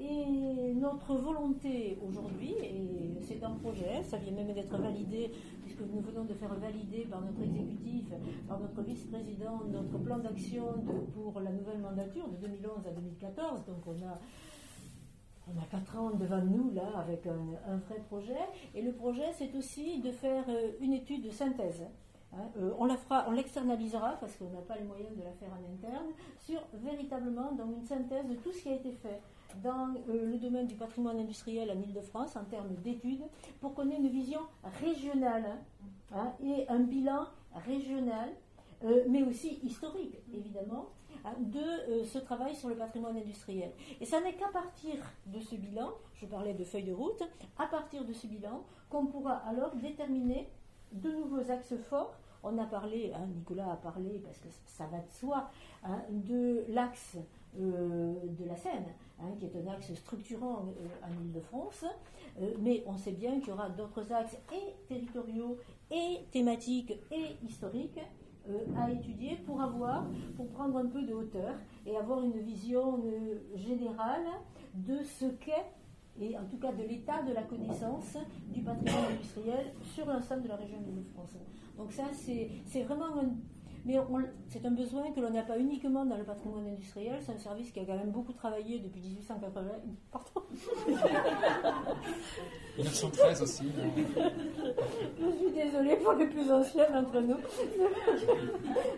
[0.00, 5.32] Et notre volonté aujourd'hui, et c'est un projet, ça vient même d'être validé,
[5.64, 8.04] puisque nous venons de faire valider par notre exécutif,
[8.46, 10.66] par notre vice-président, notre plan d'action
[11.14, 13.64] pour la nouvelle mandature de 2011 à 2014.
[13.66, 14.20] Donc on a
[15.54, 18.38] on a quatre ans devant nous, là, avec un, vrai projet.
[18.74, 21.82] Et le projet, c'est aussi de faire euh, une étude de synthèse.
[22.34, 22.50] Hein.
[22.58, 25.48] Euh, on la fera, on l'externalisera parce qu'on n'a pas les moyens de la faire
[25.50, 26.08] en interne,
[26.38, 29.22] sur véritablement une synthèse de tout ce qui a été fait
[29.62, 33.24] dans euh, le domaine du patrimoine industriel en Ile-de-France en termes d'études,
[33.60, 34.40] pour qu'on ait une vision
[34.82, 35.56] régionale
[36.12, 37.26] hein, et un bilan
[37.66, 38.28] régional,
[39.08, 40.90] mais aussi historique, évidemment,
[41.38, 43.72] de euh, ce travail sur le patrimoine industriel.
[44.00, 44.94] Et ça n'est qu'à partir
[45.26, 47.22] de ce bilan, je parlais de feuille de route,
[47.58, 50.48] à partir de ce bilan qu'on pourra alors déterminer
[50.92, 52.16] de nouveaux axes forts.
[52.42, 55.50] On a parlé, hein, Nicolas a parlé, parce que ça va de soi,
[55.84, 57.16] hein, de l'axe
[57.58, 58.86] euh, de la Seine,
[59.38, 61.84] qui est un axe structurant euh, en Ile-de-France,
[62.60, 65.58] mais on sait bien qu'il y aura d'autres axes et territoriaux
[65.90, 67.98] et thématiques et historiques
[68.76, 70.06] à étudier pour avoir,
[70.36, 71.54] pour prendre un peu de hauteur
[71.86, 74.26] et avoir une vision euh, générale
[74.74, 75.72] de ce qu'est,
[76.20, 78.16] et en tout cas de l'état de la connaissance
[78.52, 81.36] du patrimoine industriel sur l'ensemble de la région de France.
[81.76, 83.30] Donc ça, c'est vraiment un
[83.88, 83.96] mais
[84.50, 87.72] c'est un besoin que l'on n'a pas uniquement dans le patrimoine industriel, c'est un service
[87.72, 89.62] qui a quand même beaucoup travaillé depuis 1880.
[90.12, 90.42] Pardon
[92.76, 93.64] 1913 aussi.
[95.18, 97.36] Je suis désolée pour les plus anciens d'entre nous.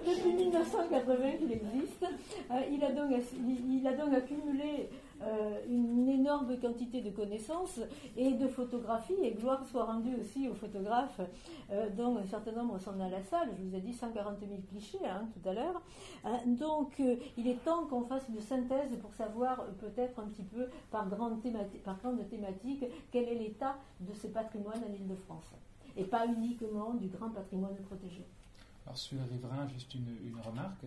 [0.09, 2.05] depuis 1980 qu'il existe.
[2.50, 3.12] Euh, il a donc,
[3.46, 4.90] il a donc accumulé
[5.69, 7.81] une énorme quantité de connaissances
[8.17, 11.21] et de photographies, et gloire soit rendue aussi aux photographes,
[11.71, 13.51] euh, dont un certain nombre sont dans la salle.
[13.59, 15.83] Je vous ai dit 140 000 clichés hein, tout à l'heure.
[16.25, 20.43] Hein, donc, euh, il est temps qu'on fasse une synthèse pour savoir peut-être un petit
[20.43, 25.55] peu par grande, thématique, par grande thématique quel est l'état de ce patrimoine en Ile-de-France.
[25.97, 28.25] Et pas uniquement du grand patrimoine protégé.
[28.87, 30.85] Alors, sur Riverain, juste une, une remarque.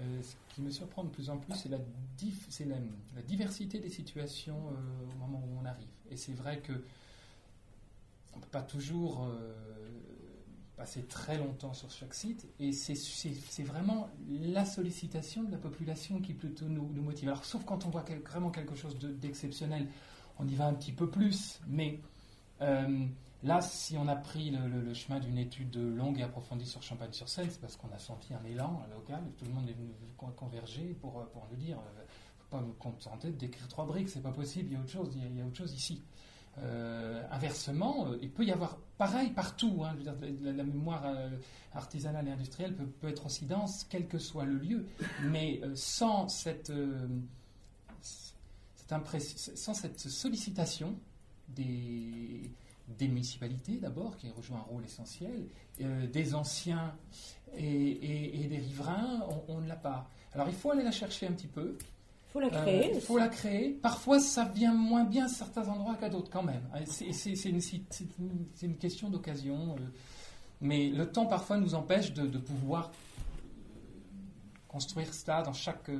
[0.00, 1.78] Euh, ce qui me surprend de plus en plus, c'est la,
[3.22, 5.88] diversité des situations euh, au moment où on arrive.
[6.10, 6.72] Et c'est vrai que
[8.34, 9.52] on ne peut pas toujours euh,
[10.76, 16.34] passer très longtemps sur chaque site, et c'est vraiment la sollicitation de la population qui
[16.34, 17.28] plutôt nous motive.
[17.28, 19.88] Alors, sauf quand on voit vraiment quelque chose d'exceptionnel,
[20.38, 22.00] on y va un petit peu plus, mais
[23.44, 27.60] Là, si on a pris le, chemin d'une étude longue et approfondie sur Champagne-sur-Seine, c'est
[27.60, 29.92] parce qu'on a senti un élan local, tout le monde est venu
[30.36, 31.76] converger pour, pour le dire.
[31.76, 32.02] Ne
[32.40, 35.16] faut pas me contenter d'écrire trois briques, c'est pas possible, il y a autre chose,
[35.16, 36.02] il y a, autre chose ici.
[36.58, 39.84] Euh, inversement, euh, il peut y avoir pareil partout.
[39.84, 39.96] hein,
[40.42, 41.30] la, mémoire euh,
[41.72, 44.86] artisanale et industrielle peut, être aussi dense, quel que soit le lieu.
[45.24, 47.06] Mais euh, sans cette, euh,
[48.88, 50.98] sans cette sollicitation
[51.48, 52.50] des,
[52.96, 55.46] des municipalités d'abord, qui jouent un rôle essentiel,
[55.80, 56.94] euh, des anciens
[57.56, 60.08] et, et- et des riverains, on, on ne l'a pas.
[60.32, 61.76] Alors il faut aller la chercher un petit peu.
[61.80, 62.94] Il faut la Euh, créer.
[62.94, 63.70] Il faut la créer.
[63.72, 66.62] Parfois, ça vient moins bien à certains endroits qu'à d'autres, quand même.
[66.74, 67.48] Euh, C'est
[68.62, 69.76] une, question d'occasion.
[69.76, 69.82] euh,
[70.60, 72.90] mais le temps, parfois, nous empêche de, de pouvoir
[74.66, 75.90] construire cela dans chaque,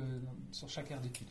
[0.51, 1.27] sur chaque aire d'étude.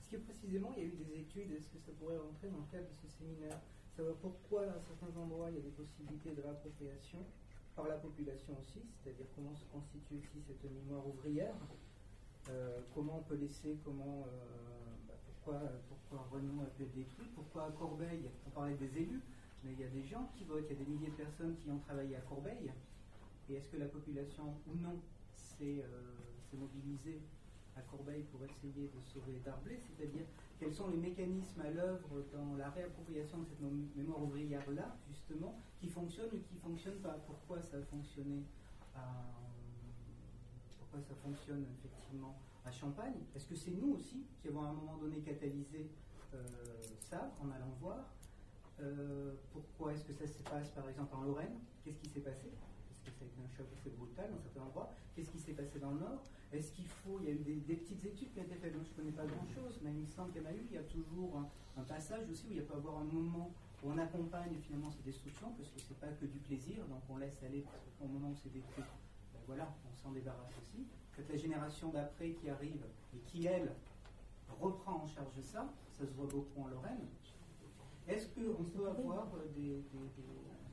[0.00, 1.50] Est-ce que précisément il y a eu des études?
[1.52, 3.58] Est-ce que ça pourrait rentrer dans le cadre de ce séminaire?
[4.20, 7.18] Pourquoi à certains endroits il y a des possibilités de l'appropriation
[7.74, 11.54] par la population aussi, c'est-à-dire comment se constitue aussi cette mémoire ouvrière
[12.48, 14.30] Euh, comment on peut laisser, comment, euh,
[15.08, 19.20] bah, pourquoi, pourquoi Renault a pu être détruit, pourquoi à Corbeil, on parlait des élus,
[19.64, 21.56] mais il y a des gens qui votent, il y a des milliers de personnes
[21.56, 22.70] qui ont travaillé à Corbeil,
[23.50, 24.94] et est-ce que la population ou non
[25.34, 27.20] s'est euh, mobilisée
[27.76, 30.26] à Corbeil pour essayer de sauver Darblay, c'est-à-dire
[30.58, 33.60] quels sont les mécanismes à l'œuvre dans la réappropriation de cette
[33.96, 37.18] mémoire ouvrière-là, justement, qui fonctionne ou qui ne fonctionne pas?
[37.26, 38.42] Pourquoi ça a fonctionné
[38.94, 39.00] à,
[40.78, 43.14] pourquoi ça fonctionne effectivement à Champagne?
[43.34, 45.90] Est-ce que c'est nous aussi qui avons à un moment donné catalysé
[46.34, 46.44] euh,
[47.08, 48.04] ça en allant voir.
[48.80, 51.58] Euh, Pourquoi est-ce que ça se passe par exemple en Lorraine?
[51.84, 52.50] Qu'est-ce qui s'est passé?
[53.16, 54.90] Est-ce que ça a été un choc assez brutal dans certains endroits.
[55.14, 56.22] Qu'est-ce qui s'est passé dans le Nord?
[56.52, 58.72] Est-ce qu'il faut, il y a eu des, des petites études qui ont été faites,
[58.72, 60.62] donc je ne connais pas grand-chose, mais il me semble qu'il y en a eu,
[60.68, 61.48] il y a toujours un,
[61.80, 63.50] un passage aussi où il y a peut avoir un moment
[63.82, 67.16] où on accompagne finalement ces destructions, parce que c'est pas que du plaisir, donc on
[67.16, 70.86] laisse aller parce qu'au moment où c'est détruit, ben voilà, on s'en débarrasse aussi.
[71.16, 73.72] Que la génération d'après qui arrive et qui, elle,
[74.60, 77.08] reprend en charge ça, ça se voit beaucoup en Lorraine.
[78.06, 80.65] Est-ce qu'on peut avoir euh, des, des- des- Enfin,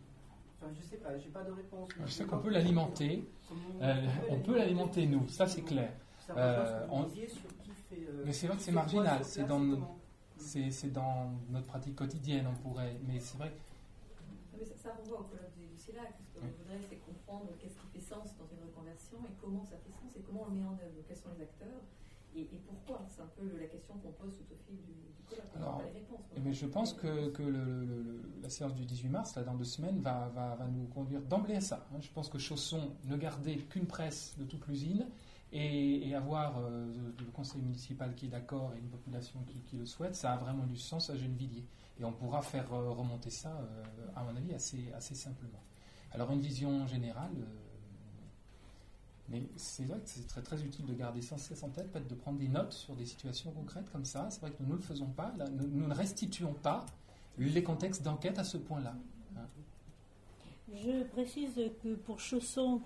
[0.75, 1.89] je sais pas, j'ai pas de réponse.
[2.05, 3.27] Je sais qu'on peut l'alimenter.
[3.81, 5.91] Euh, on peut l'alimenter, nous, ça c'est clair.
[6.35, 9.61] Euh, on- disiez sur qui fait, euh, Mais c'est vrai que c'est marginal, c'est dans.
[10.37, 12.97] C'est dans notre pratique quotidienne, on pourrait.
[13.07, 13.55] Mais c'est vrai que
[14.53, 16.11] Ah, Mais ça, ça renvoie au colloque du, du CELAC.
[16.19, 16.51] Ce qu'on Oui.
[16.59, 20.11] voudrait, c'est comprendre qu'est-ce qui fait sens dans une reconversion et comment ça fait sens
[20.17, 20.99] et comment on le met en œuvre.
[21.07, 21.79] Quels sont les acteurs
[22.35, 25.12] et, et pourquoi C'est un peu la question qu'on pose tout au fil du,
[25.55, 25.81] Alors.
[26.43, 27.51] Mais je pense que, que le-
[27.85, 30.85] le- le- la séance du 18 mars, là, dans deux semaines, va, va- va nous
[30.87, 31.85] conduire d'emblée à ça.
[31.93, 31.97] hein.
[32.01, 35.05] Je pense que Chausson ne garder qu'une presse de toute l'usine
[35.51, 39.77] et, et avoir euh, le conseil municipal qui est d'accord et une population qui, qui
[39.77, 41.65] le souhaite, ça a vraiment du sens à Gennevilliers.
[41.99, 43.83] Et on pourra faire euh, remonter ça, euh,
[44.15, 45.61] à mon avis, assez, assez simplement.
[46.11, 47.45] Alors une vision générale, euh,
[49.29, 52.07] mais c'est vrai que c'est très, très utile de garder sans cesse en tête, peut-être
[52.07, 54.27] de prendre des notes sur des situations concrètes comme ça.
[54.29, 56.85] C'est vrai que nous ne le faisons pas, nous, ne restituons pas
[57.37, 58.95] les contextes d'enquête à ce point-là.
[59.37, 59.47] hein.
[60.73, 62.81] Je précise que pour Chausson,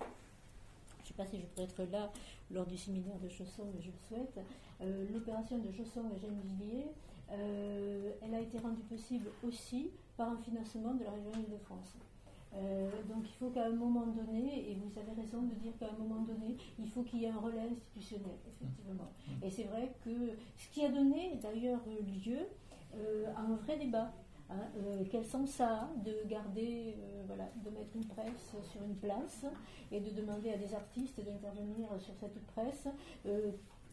[0.98, 2.10] je ne sais pas si je pourrais être là
[2.50, 4.40] lors du séminaire de Chausson, mais je le souhaite,
[4.80, 6.86] euh, l'opération de Chausson et Gennevilliers,
[7.30, 11.94] euh, elle a été rendue possible aussi par un financement de la région Île-de-France.
[12.54, 15.86] Euh, donc il faut qu'à un moment donné, et vous avez raison de dire qu'à
[15.86, 19.10] un moment donné, il faut qu'il y ait un relais institutionnel, effectivement.
[19.42, 20.10] Et c'est vrai que
[20.56, 21.80] ce qui a donné d'ailleurs
[22.26, 22.38] lieu
[22.94, 24.12] euh, à un vrai débat.
[24.50, 28.96] hein, euh, quel sens ça a de garder, voilà, de mettre une presse sur une
[28.96, 29.44] place
[29.92, 32.88] et de demander à des artistes d'intervenir sur cette presse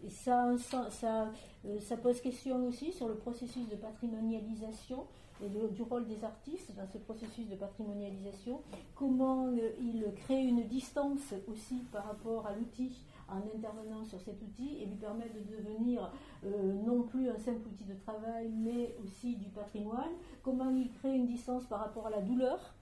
[0.03, 5.05] et ça, ça pose question aussi sur le processus de patrimonialisation
[5.43, 8.61] et du rôle des artistes dans ce processus de patrimonialisation.
[8.95, 14.41] Comment euh, ils créent une distance aussi par rapport à l'outil en intervenant sur cet
[14.41, 16.11] outil et lui permettre de devenir
[16.45, 20.11] euh, non plus un simple outil de travail, mais aussi du patrimoine.
[20.43, 22.73] Comment il crée une distance par rapport à la douleur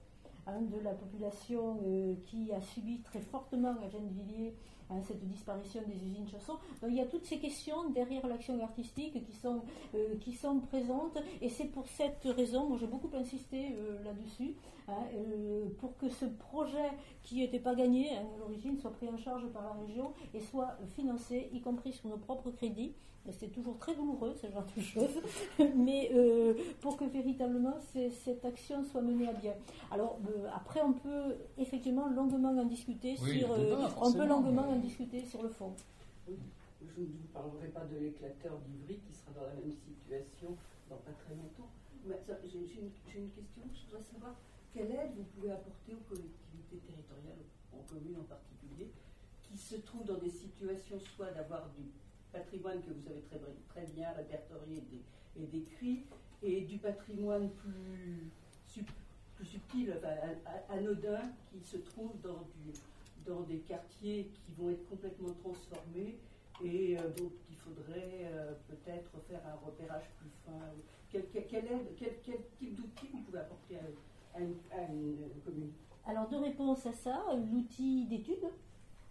[0.46, 4.54] hein, de la population euh, qui a subi très fortement à Gennevilliers
[4.90, 6.58] hein, cette disparition des usines chaussons.
[6.80, 9.62] Donc il y a toutes ces questions derrière l'action artistique qui sont,
[9.94, 10.14] euh,
[10.70, 14.54] présentes et c'est pour cette raison, moi j'ai beaucoup insisté euh, là-dessus,
[14.88, 16.90] hein, euh, pour que ce projet
[17.22, 20.40] qui n'était pas gagné hein, à l'origine soit pris en charge par la région et
[20.40, 22.92] soit financé, y compris sur nos propres crédits.
[23.32, 25.18] C'est toujours très douloureux ce genre de choses,
[25.76, 29.54] mais euh, pour que véritablement cette action soit menée à bien.
[29.90, 34.66] Alors euh, après on peut effectivement longuement en discuter Oui, sur, euh, on peut longuement
[34.68, 35.72] mais- en discuter sur le fond.
[36.28, 40.56] Je ne vous parlerai pas de l'éclateur d'Ivry qui sera dans la même situation
[40.90, 41.70] dans pas très longtemps.
[42.06, 42.12] Une,
[43.08, 44.34] j'ai une question, je voudrais savoir
[44.74, 47.40] quelle aide vous pouvez apporter aux collectivités territoriales,
[47.72, 48.90] aux communes en particulier,
[49.42, 51.84] qui se trouvent dans des situations soit d'avoir du
[52.34, 53.22] patrimoine que vous avez
[53.68, 54.82] très, bien répertorié
[55.38, 56.04] et décrit,
[56.42, 58.30] et du patrimoine plus,
[59.44, 59.94] subtil,
[60.68, 61.20] anodin,
[61.50, 66.18] qui se trouve dans, des quartiers qui vont être complètement transformés
[66.62, 70.52] et euh, donc il faudrait euh, peut-être faire un repérage plus fin.
[71.10, 71.26] Quel,
[72.58, 73.76] type d'outil vous pouvez apporter
[74.34, 75.72] à, une, commune?
[76.06, 77.24] Alors deux réponses à ça.
[77.50, 78.44] L'outil d'étude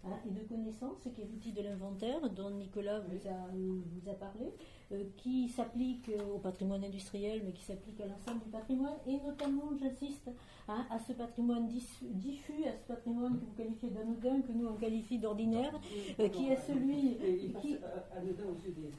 [0.06, 4.14] hein, et de connaissance, qui est l'outil de l'inventaire dont Nicolas vous a, vous a
[4.14, 4.52] parlé.
[4.92, 9.70] Euh, qui s'applique au patrimoine industriel, mais qui s'applique à l'ensemble du patrimoine, et notamment,
[9.80, 10.30] j'insiste,
[10.68, 14.74] hein, à ce patrimoine diffus, à ce patrimoine que vous qualifiez d'anodin, que nous on
[14.74, 15.72] qualifie d'ordinaire,
[16.20, 17.16] euh, qui est celui
[17.62, 17.78] qui...
[18.14, 18.90] Anodin aux yeux des,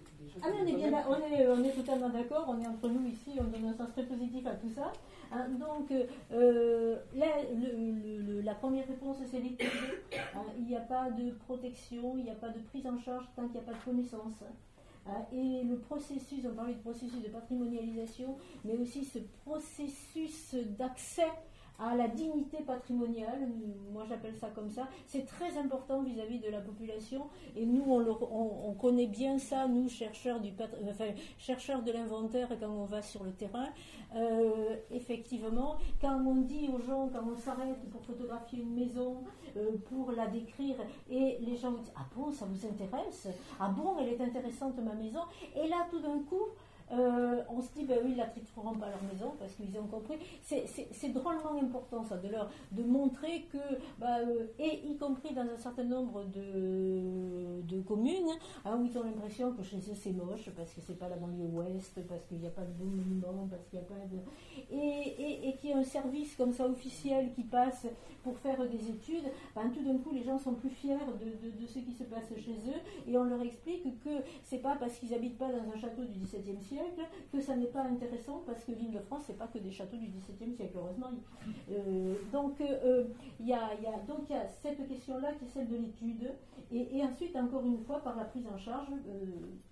[0.41, 3.07] ah non, on est, bien on, est, on est totalement d'accord, on est entre nous
[3.07, 4.91] ici, on donne un sens très positif à tout ça.
[5.31, 5.47] Hein.
[5.59, 5.91] donc,
[6.31, 7.27] euh, la,
[8.43, 9.69] la, première réponse, c'est l'étude.
[10.35, 10.43] Hein.
[10.57, 13.43] il n'y a pas de protection, il n'y a pas de prise en charge tant
[13.43, 14.43] qu'il n'y a pas de connaissance.
[15.07, 21.31] Hein, et le processus, on parlait de processus de patrimonialisation, mais aussi ce processus d'accès
[21.79, 23.49] à la dignité patrimoniale,
[23.91, 28.73] moi j'appelle ça comme ça, c'est très important vis-à-vis de la population et nous on,
[28.73, 30.51] connaît bien ça, nous chercheurs, du
[30.89, 33.67] enfin, chercheurs de l'inventaire quand on va sur le terrain,
[34.15, 39.17] euh, effectivement, quand on dit aux gens, quand on s'arrête pour photographier une maison,
[39.57, 40.77] euh, pour la décrire,
[41.09, 43.27] et les gens disent Ah bon, ça vous intéresse?
[43.59, 45.21] Ah bon, elle est intéressante ma maison?
[45.55, 46.45] Et là, tout d'un coup,
[46.91, 50.15] euh, on se dit, ben oui, ils n'attriteront pas leur maison parce qu'ils ont compris.
[50.41, 53.57] C'est drôlement important, ça, de leur de montrer que,
[53.99, 58.29] bah, euh, et y compris dans un certain nombre de, de communes,
[58.65, 61.15] hein, où ils ont l'impression que chez eux c'est moche parce que c'est pas la
[61.15, 63.95] banlieue ouest, parce qu'il n'y a pas de bon monument, parce qu'il n'y a pas
[64.05, 64.19] de.
[64.71, 67.87] Et, et, et qu'il y a un service comme ça officiel qui passe
[68.23, 71.67] pour faire des études, ben, tout d'un coup les gens sont plus fiers de, de,
[71.67, 74.09] ce qui se passe chez eux et on leur explique que
[74.43, 76.74] c'est pas parce qu'ils habitent pas dans un château du XVIIe siècle
[77.31, 79.97] que ça n'est pas intéressant parce que l'île de France, c'est pas que des châteaux
[79.97, 81.11] du XVIIe siècle, heureusement.
[81.71, 83.05] Euh, donc, euh,
[83.39, 86.31] il y, a, y a cette question-là qui est celle de l'étude,
[86.71, 89.25] et, ensuite, encore une fois, par la prise en charge euh,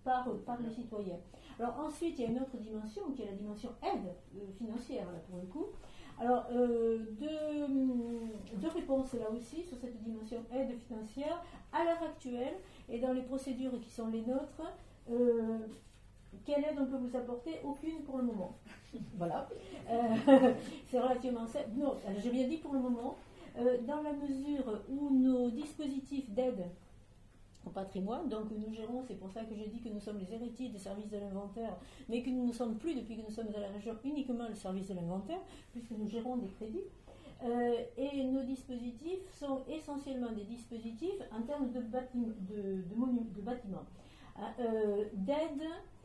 [0.03, 1.19] par, par les citoyens.
[1.59, 5.19] Alors, ensuite, il y a une autre dimension qui est la dimension aide financière, là,
[5.27, 5.65] pour le coup.
[6.19, 7.67] Alors, deux,
[8.55, 11.43] deux, réponses là aussi sur cette dimension aide financière.
[11.71, 12.53] À l'heure actuelle,
[12.87, 14.61] et dans les procédures qui sont les nôtres,
[16.45, 18.57] quelle aide on peut vous apporter Aucune pour le moment.
[19.17, 19.47] voilà.
[19.89, 20.53] Euh,
[20.89, 21.69] c'est relativement simple.
[21.75, 23.17] Non, j'ai bien dit pour le moment.
[23.57, 26.65] Euh, dans la mesure où nos dispositifs d'aide
[27.65, 30.33] au patrimoine, donc nous gérons, c'est pour ça que j'ai dit que nous sommes les
[30.33, 31.77] héritiers des services de l'inventaire,
[32.09, 34.55] mais que nous ne sommes plus, depuis que nous sommes à la région, uniquement le
[34.55, 35.39] service de l'inventaire,
[35.71, 36.83] puisque nous gérons des crédits.
[37.43, 43.85] Euh, et nos dispositifs sont essentiellement des dispositifs en termes de, bâtiment, de, bâtiments,
[45.13, 45.61] d'aide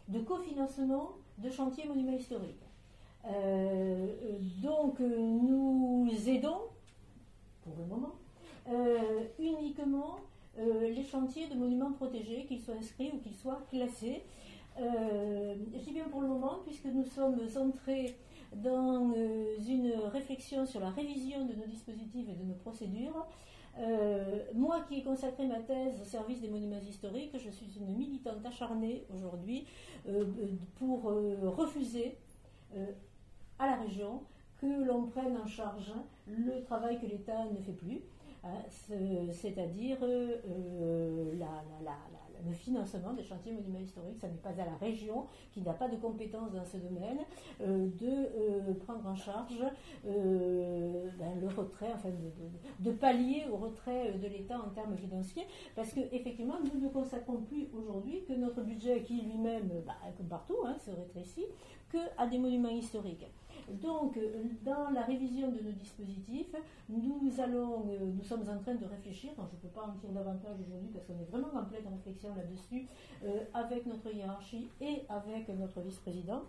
[0.08, 2.64] de cofinancement de chantiers monuments historiques.
[3.26, 4.06] Euh,
[4.62, 6.60] donc nous aidons,
[7.62, 8.14] pour le moment,
[8.68, 10.20] euh, uniquement
[10.58, 14.22] euh, les chantiers de monuments protégés, qu'ils soient inscrits ou qu'ils soient classés.
[14.78, 18.16] je bien pour le moment, puisque nous sommes entrés
[18.54, 19.12] dans
[19.68, 23.26] une réflexion sur la révision de nos dispositifs et de nos procédures,
[23.80, 27.96] euh, moi qui ai consacré ma thèse au service des monuments historiques, je suis une
[27.96, 29.66] militante acharnée aujourd'hui
[30.08, 30.24] euh,
[30.76, 32.16] pour euh, refuser
[33.58, 34.22] à la région
[34.60, 35.92] que l'on prenne en charge
[36.26, 38.00] le travail que l'État ne fait plus,
[38.44, 38.62] hein,
[39.32, 39.98] c'est-à-dire
[41.38, 41.62] la,
[42.46, 44.18] le financement des chantiers monuments historiques.
[44.20, 47.18] Ça n'est pas à la région, qui n'a pas de compétences dans ce domaine,
[47.60, 49.62] euh, de euh, prendre en charge
[50.06, 52.10] euh, ben, le retrait, enfin
[52.80, 57.68] de, pallier au retrait de l'État en termes financiers, parce qu'effectivement, nous ne consacrons plus
[57.76, 61.46] aujourd'hui que notre budget, qui lui-même, bah, comme partout, hein, se rétrécit,
[61.90, 63.26] qu'à des monuments historiques.
[63.70, 66.54] Donc, euh, dans la révision de nos dispositifs,
[66.88, 70.10] nous, allons, euh, nous sommes en train de réfléchir, je ne peux pas en dire
[70.10, 72.86] davantage aujourd'hui parce qu'on est vraiment en pleine réflexion là-dessus,
[73.24, 76.42] euh, avec notre hiérarchie et avec notre vice-président,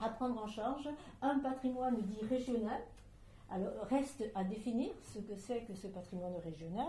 [0.00, 0.88] à prendre en charge
[1.20, 2.80] un patrimoine dit régional.
[3.50, 6.88] Alors, reste à définir ce que c'est que ce patrimoine régional.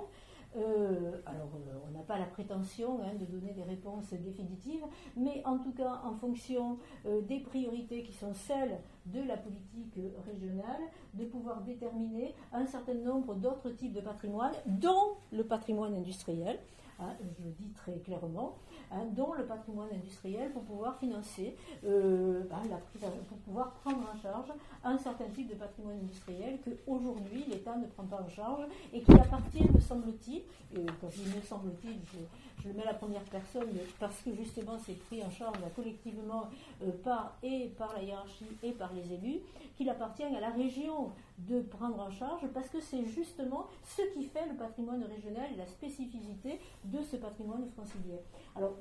[0.57, 4.83] Euh, alors, euh, on n'a pas la prétention hein, de donner des réponses définitives,
[5.15, 9.97] mais en tout cas, en fonction euh, des priorités qui sont celles de la politique
[10.25, 10.81] régionale,
[11.13, 16.59] de pouvoir déterminer un certain nombre d'autres types de patrimoine, dont le patrimoine industriel.
[16.99, 18.57] hein, je le dis très clairement,
[18.91, 24.07] hein, dont le patrimoine industriel pour pouvoir financer, euh, ben, la prise pour pouvoir prendre
[24.13, 24.51] en charge
[24.83, 29.11] un certain type de patrimoine industriel qu'aujourd'hui l'État ne prend pas en charge et qui
[29.13, 30.37] appartient, me semble-t-il,
[30.73, 33.69] et quand je dis me semble-t-il, je, le mets à la première personne
[33.99, 36.47] parce que justement c'est pris en charge collectivement
[36.83, 39.39] euh, par et par la hiérarchie et par les élus,
[39.75, 44.23] qu'il appartient à la région de prendre en charge parce que c'est justement ce qui
[44.23, 48.17] fait le patrimoine régional et la spécificité de ce patrimoine francilien.
[48.55, 48.75] Alors,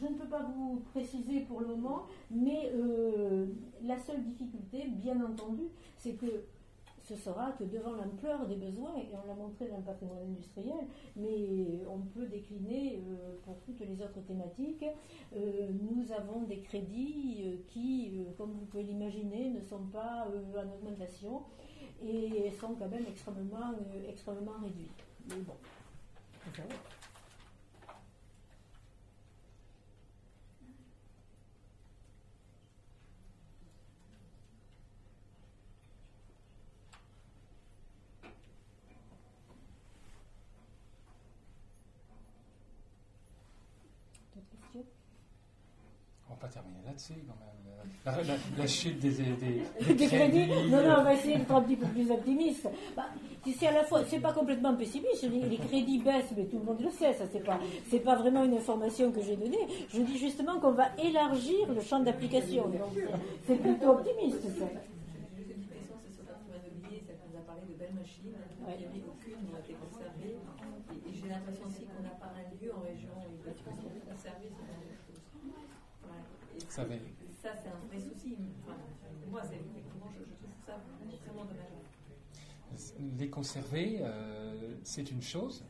[0.00, 3.46] je ne peux pas vous préciser pour le moment, mais euh,
[3.82, 5.64] la seule difficulté, bien entendu,
[5.98, 6.44] c'est que
[7.14, 10.86] ce sera que devant l'ampleur des besoins, et on l'a montré dans le patrimoine industriel,
[11.16, 14.84] mais on peut décliner euh, pour toutes les autres thématiques.
[15.36, 20.74] Euh, nous avons des crédits euh, qui, comme vous pouvez l'imaginer, ne sont pas en
[20.74, 21.42] augmentation
[22.02, 23.74] et sont quand même extrêmement,
[24.08, 24.90] extrêmement réduits.
[25.28, 25.54] Mais bon,
[26.56, 26.74] ça va.
[44.34, 44.84] D'autres questions
[46.28, 47.48] On va pas terminer là-dessus quand même.
[48.04, 51.36] La, la- la chute des, des, des- Des crédits crédits, Non, non, on va essayer
[51.38, 52.68] d'être un petit peu plus optimiste.
[52.96, 53.06] Bah,
[53.44, 55.22] c'est à la fois, c'est pas complètement pessimiste.
[55.22, 57.12] Les, les crédits baissent, mais tout le monde le sait.
[57.14, 57.58] Ça, c'est pas,
[57.90, 59.66] c'est pas vraiment une information que j'ai donnée.
[59.88, 62.68] Je dis justement qu'on va élargir le champ d'application.
[62.68, 62.82] Donc,
[63.46, 67.62] c'est plutôt optimiste, ça une question, c'est sur le patrimoine mobilier, ça nous a parlé
[67.70, 68.34] de belles machines,
[68.66, 68.74] Ouais.
[68.78, 70.38] il n'y avait aucune qui ont été conservées.
[70.38, 73.78] Et, et j'ai l'impression aussi qu'on n'a pas un lieu en région où les bâtiments
[73.78, 75.22] sont conservés, c'est la même chose.
[75.50, 76.22] Ouais.
[76.58, 76.61] Et
[77.42, 78.36] Ça c'est un vrai souci.
[78.64, 78.76] Enfin,
[79.30, 80.74] moi, effectivement, je, je trouve ça
[81.12, 83.18] extrêmement dommageable.
[83.18, 85.64] Les conserver, euh, c'est une chose.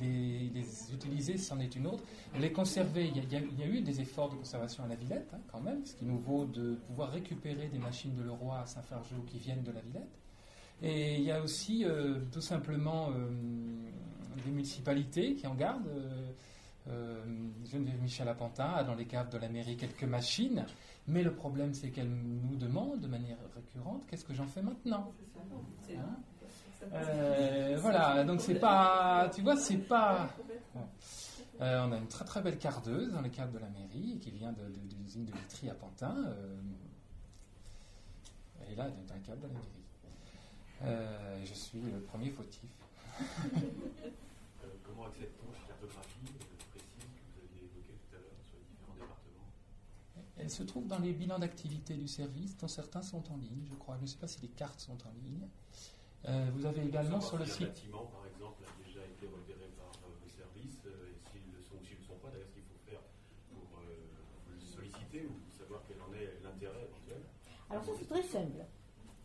[0.00, 2.02] Les, les utiliser, c'en est une autre.
[2.38, 5.30] Les conserver, il y, a- y y eu des efforts de conservation à la Villette,
[5.34, 8.66] hein, quand même, ce qui nous vaut de pouvoir récupérer des machines de Leroy à
[8.66, 10.18] Saint-Fargeau qui viennent de la Villette.
[10.82, 13.28] Et il y a aussi euh, tout simplement euh,
[14.44, 15.86] des municipalités qui en gardent.
[15.88, 16.32] Euh,
[16.88, 17.24] euh,
[17.64, 20.64] Geneviève Michel Apantin a dans les caves de la mairie quelques machines,
[21.08, 25.12] mais le problème c'est qu'elle nous demande de manière récurrente qu'est-ce que j'en fais maintenant
[25.96, 26.16] Hein
[26.92, 30.28] Euh, voilà, donc c'est pas, tu vois, c'est pas.
[30.74, 30.86] Bon.
[31.62, 34.30] Euh, on a une très très belle cardeuse dans les caves de la mairie qui
[34.30, 36.14] vient de, de- de l'usine de Vitry à Pantin.
[36.16, 36.60] euh,
[38.70, 39.66] et là, dans les caves de la mairie.
[40.84, 42.68] Euh, je suis le premier fautif.
[44.84, 45.26] Comment à la
[45.66, 49.50] cartographie euh, précise que vous aviez évoquée tout à l'heure sur les différents départements
[50.38, 53.74] Elle se trouve dans les bilans d'activité du service, dont certains sont en ligne, je
[53.74, 53.96] crois.
[53.96, 55.48] Je ne sais pas si les cartes sont en ligne.
[56.28, 57.68] Euh, vous avez également sur le site.
[57.68, 61.76] bâtiment, par exemple, a déjà été repéré par euh, vos services, euh, s'ils le sont
[61.80, 63.00] ou s'ils ne le sont pas, d'ailleurs, ce qu'il faut faire
[63.48, 67.22] pour euh, le solliciter ou savoir quel en est l'intérêt éventuel
[67.70, 68.64] Alors ça, c'est très simple.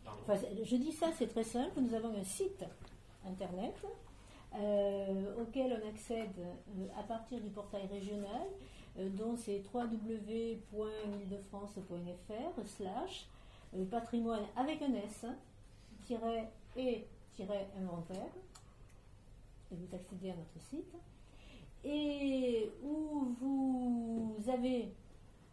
[0.06, 1.80] Enfin, je dis ça, c'est très simple.
[1.80, 2.64] Nous avons un site
[3.26, 3.74] internet
[4.54, 8.46] euh, auquel on accède euh, à partir du portail régional,
[8.98, 13.28] dont c'est www.île-de-france.fr slash
[13.74, 15.24] euh, patrimoine avec un S
[16.04, 18.28] tiret et tiret inventaire.
[19.70, 20.94] Et vous accédez à notre site.
[21.84, 24.92] Et où vous avez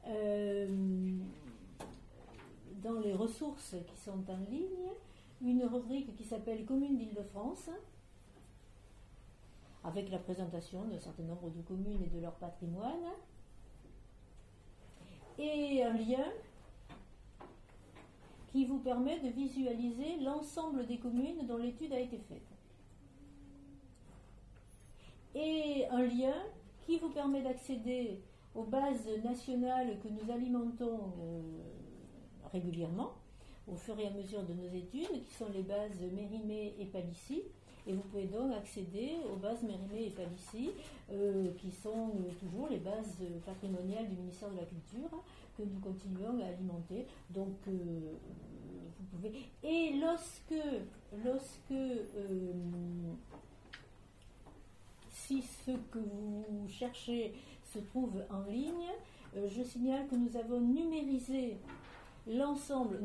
[0.07, 1.17] euh,
[2.83, 4.91] dans les ressources qui sont en ligne
[5.41, 7.69] une rubrique qui s'appelle Communes d'Île-de-France,
[9.89, 13.09] avec la présentation d'un certain nombre de communes et de leur patrimoine,
[15.39, 16.25] et un lien
[18.51, 22.47] qui vous permet de visualiser l'ensemble des communes dont l'étude a été faite.
[25.33, 26.35] Et un lien
[26.85, 28.21] qui vous permet d'accéder
[28.53, 31.41] aux bases nationales que nous alimentons euh,
[32.51, 33.13] régulièrement
[33.67, 37.43] au fur et à mesure de nos études, qui sont les bases Mérimée et Palissy.
[37.89, 40.69] Et vous pouvez donc accéder aux bases Mérimée et Palissy,
[41.11, 45.23] euh, qui sont euh, toujours les bases euh, patrimoniales du ministère de la Culture,
[45.57, 47.07] que nous continuons à alimenter.
[47.31, 49.31] Donc, vous pouvez.
[49.63, 50.53] Et lorsque,
[51.25, 51.73] lorsque
[55.09, 57.33] si ce que vous cherchez
[57.73, 58.93] se trouve en ligne,
[59.35, 61.57] je signale que nous avons numérisé
[62.29, 62.99] l'ensemble,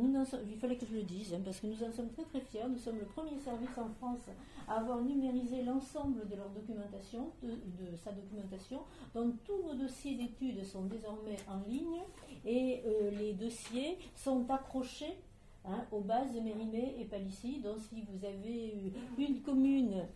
[0.50, 2.68] il fallait que je le dise, hein, parce que nous en sommes très très fiers,
[2.68, 4.28] nous sommes le premier service en France
[4.68, 8.80] à avoir numérisé l'ensemble de leur documentation, de, sa documentation,
[9.14, 12.02] donc tous nos dossiers d'études sont désormais en ligne
[12.44, 15.16] et euh, les dossiers sont accrochés
[15.64, 20.06] hein, aux bases de Mérimée et Palissy, donc si vous avez une commune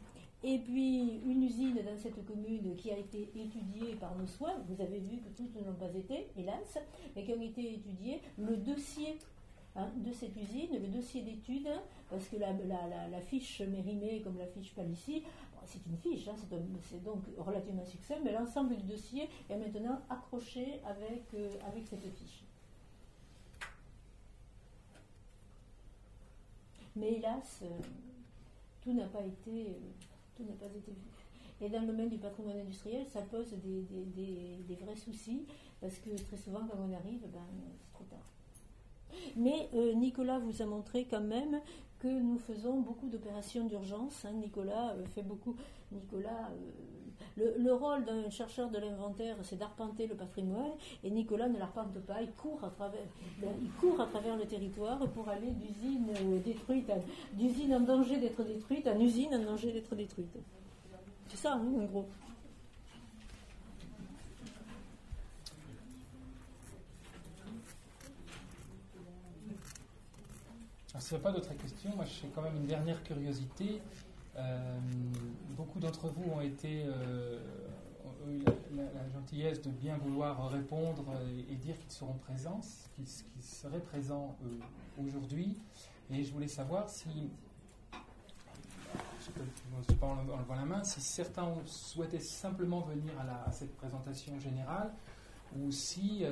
[0.45, 4.81] et puis une usine dans cette commune qui a été étudiée par nos soins, vous
[4.81, 6.79] avez vu que toutes n'ont pas été, hélas,
[7.17, 9.19] mais qui ont été étudiées, le dossier
[9.75, 11.69] hein, de cette usine, le dossier d'étude,
[12.09, 15.23] parce que la, fiche Mérimée comme la fiche Palissy,
[15.67, 16.35] c'est une fiche, hein,
[16.83, 22.09] c'est donc relativement succès, mais l'ensemble du dossier est maintenant accroché avec, euh, avec cette
[22.17, 22.45] fiche.
[26.97, 27.79] Mais hélas, euh,
[28.83, 29.75] tout n'a pas été, euh,
[30.45, 31.09] n'a pas été vu.
[31.61, 35.45] Et dans le domaine du patrimoine industriel, ça pose des vrais soucis,
[35.81, 37.41] parce que très souvent, quand on arrive, ben,
[37.81, 38.33] c'est trop tard.
[39.37, 41.61] Mais euh, Nicolas vous a montré quand même
[41.99, 44.25] que nous faisons beaucoup d'opérations d'urgence.
[44.25, 44.33] hein.
[44.33, 45.57] Nicolas euh, fait beaucoup.
[45.91, 50.73] Nicolas, euh, le, le rôle d'un chercheur de l'inventaire, c'est d'arpenter le patrimoine,
[51.05, 52.21] et Nicolas ne l'arpente pas.
[52.23, 53.01] Il court à travers,
[53.63, 56.99] il court à travers le territoire pour aller d'usine euh, détruite, à-
[57.35, 60.37] d'usine en danger d'être détruite, en usine en danger d'être détruite.
[61.29, 62.07] C'est ça, hein, en gros.
[70.95, 73.81] Alors, n'y a pas d'autres questions, moi j'ai quand même une dernière curiosité.
[74.39, 74.79] Euh,
[75.57, 77.41] beaucoup d'entre vous ont été euh,
[78.29, 78.41] eu
[78.77, 81.05] la, gentillesse de bien vouloir répondre
[81.51, 82.61] et, dire qu'ils seront présents,
[82.95, 83.09] qu'ils
[83.43, 85.57] seraient présents euh, aujourd'hui.
[86.11, 87.31] Et je voulais savoir si,
[87.93, 93.77] je ne pas en, levant la main, si certains souhaitaient simplement venir à, à cette
[93.77, 94.93] présentation générale
[95.57, 96.25] ou si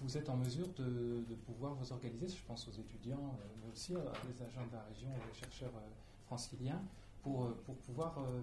[0.00, 3.94] vous, êtes en mesure de, pouvoir vous organiser, je pense aux étudiants, euh, mais aussi
[3.94, 5.88] aux agents de la région, aux chercheurs euh,
[6.26, 6.80] franciliens,
[7.22, 8.40] pour, euh, pour pouvoir euh,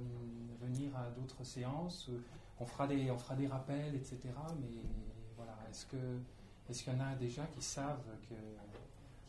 [0.66, 2.10] venir à d'autres séances.
[2.60, 4.18] On fera, des, on fera des rappels, etc.
[4.60, 4.82] Mais
[5.36, 5.98] voilà, est-ce que
[6.70, 8.36] est-ce qu'il y en a déjà qui savent que,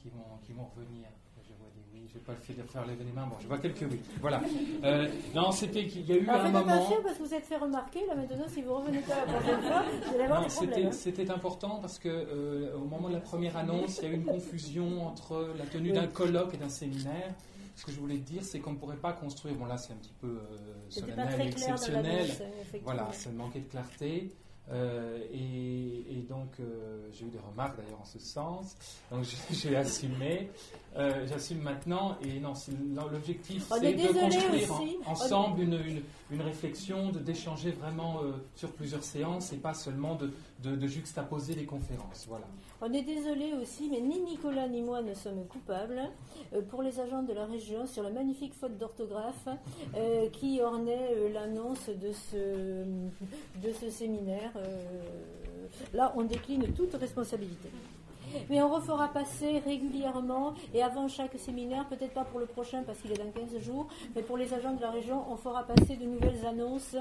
[0.02, 1.08] qui, vont, qui vont revenir?
[1.42, 3.26] Je vois des oui, je vais pas le fait de faire lever les mains.
[3.26, 4.00] Bon, je vois quelques oui.
[4.20, 4.40] Voilà.
[4.84, 6.72] Euh, non, c'était qu'il y a eu Alors un moment.
[6.72, 9.60] attention parce que vous êtes fait remarquer, là maintenant, si vous revenez pas la prochaine
[9.62, 10.74] fois, vous allez avoir Non, des problèmes.
[10.76, 10.92] c'était, hein.
[10.92, 14.16] c'était important parce que euh, au moment de la première annonce, il y a eu
[14.16, 17.34] une confusion entre la tenue d'un colloque et d'un séminaire.
[17.78, 19.54] Ce que je voulais dire, c'est qu'on ne pourrait pas construire.
[19.54, 20.40] Bon, là, c'est un petit peu euh,
[20.88, 22.26] solennel et exceptionnel.
[22.74, 22.78] euh.
[22.82, 24.32] Voilà, ça manquait de clarté.
[24.70, 28.74] Euh, et, et donc, euh, j'ai eu des remarques d'ailleurs en ce sens.
[29.10, 30.50] Donc, j'ai, assumé.
[30.96, 32.18] Euh, j'assume maintenant.
[32.22, 32.52] Et non,
[33.10, 34.72] l'objectif, c'est est de construire
[35.06, 36.02] en- ensemble une, une,
[36.32, 38.20] une réflexion, de, d'échanger vraiment
[38.56, 40.32] sur plusieurs séances et pas seulement de,
[40.64, 42.26] de, de juxtaposer les conférences.
[42.28, 42.46] Voilà.
[42.80, 46.00] On est désolé aussi, mais ni Nicolas ni moi ne sommes coupables
[46.52, 49.48] euh, pour les agents de la région sur la magnifique faute d'orthographe
[49.96, 54.52] euh, qui ornait euh, l'annonce de ce, séminaire.
[55.92, 57.68] là, on décline toute responsabilité.
[58.48, 62.98] Mais on refera passer régulièrement et avant chaque séminaire, peut-être pas pour le prochain parce
[63.00, 65.96] qu'il est dans 15 jours, mais pour les agents de la région, on fera passer
[65.96, 66.94] de nouvelles annonces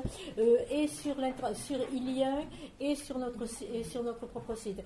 [0.71, 1.15] et sur,
[1.53, 2.39] sur Ilien
[2.79, 4.81] et sur notre, et sur notre propre site.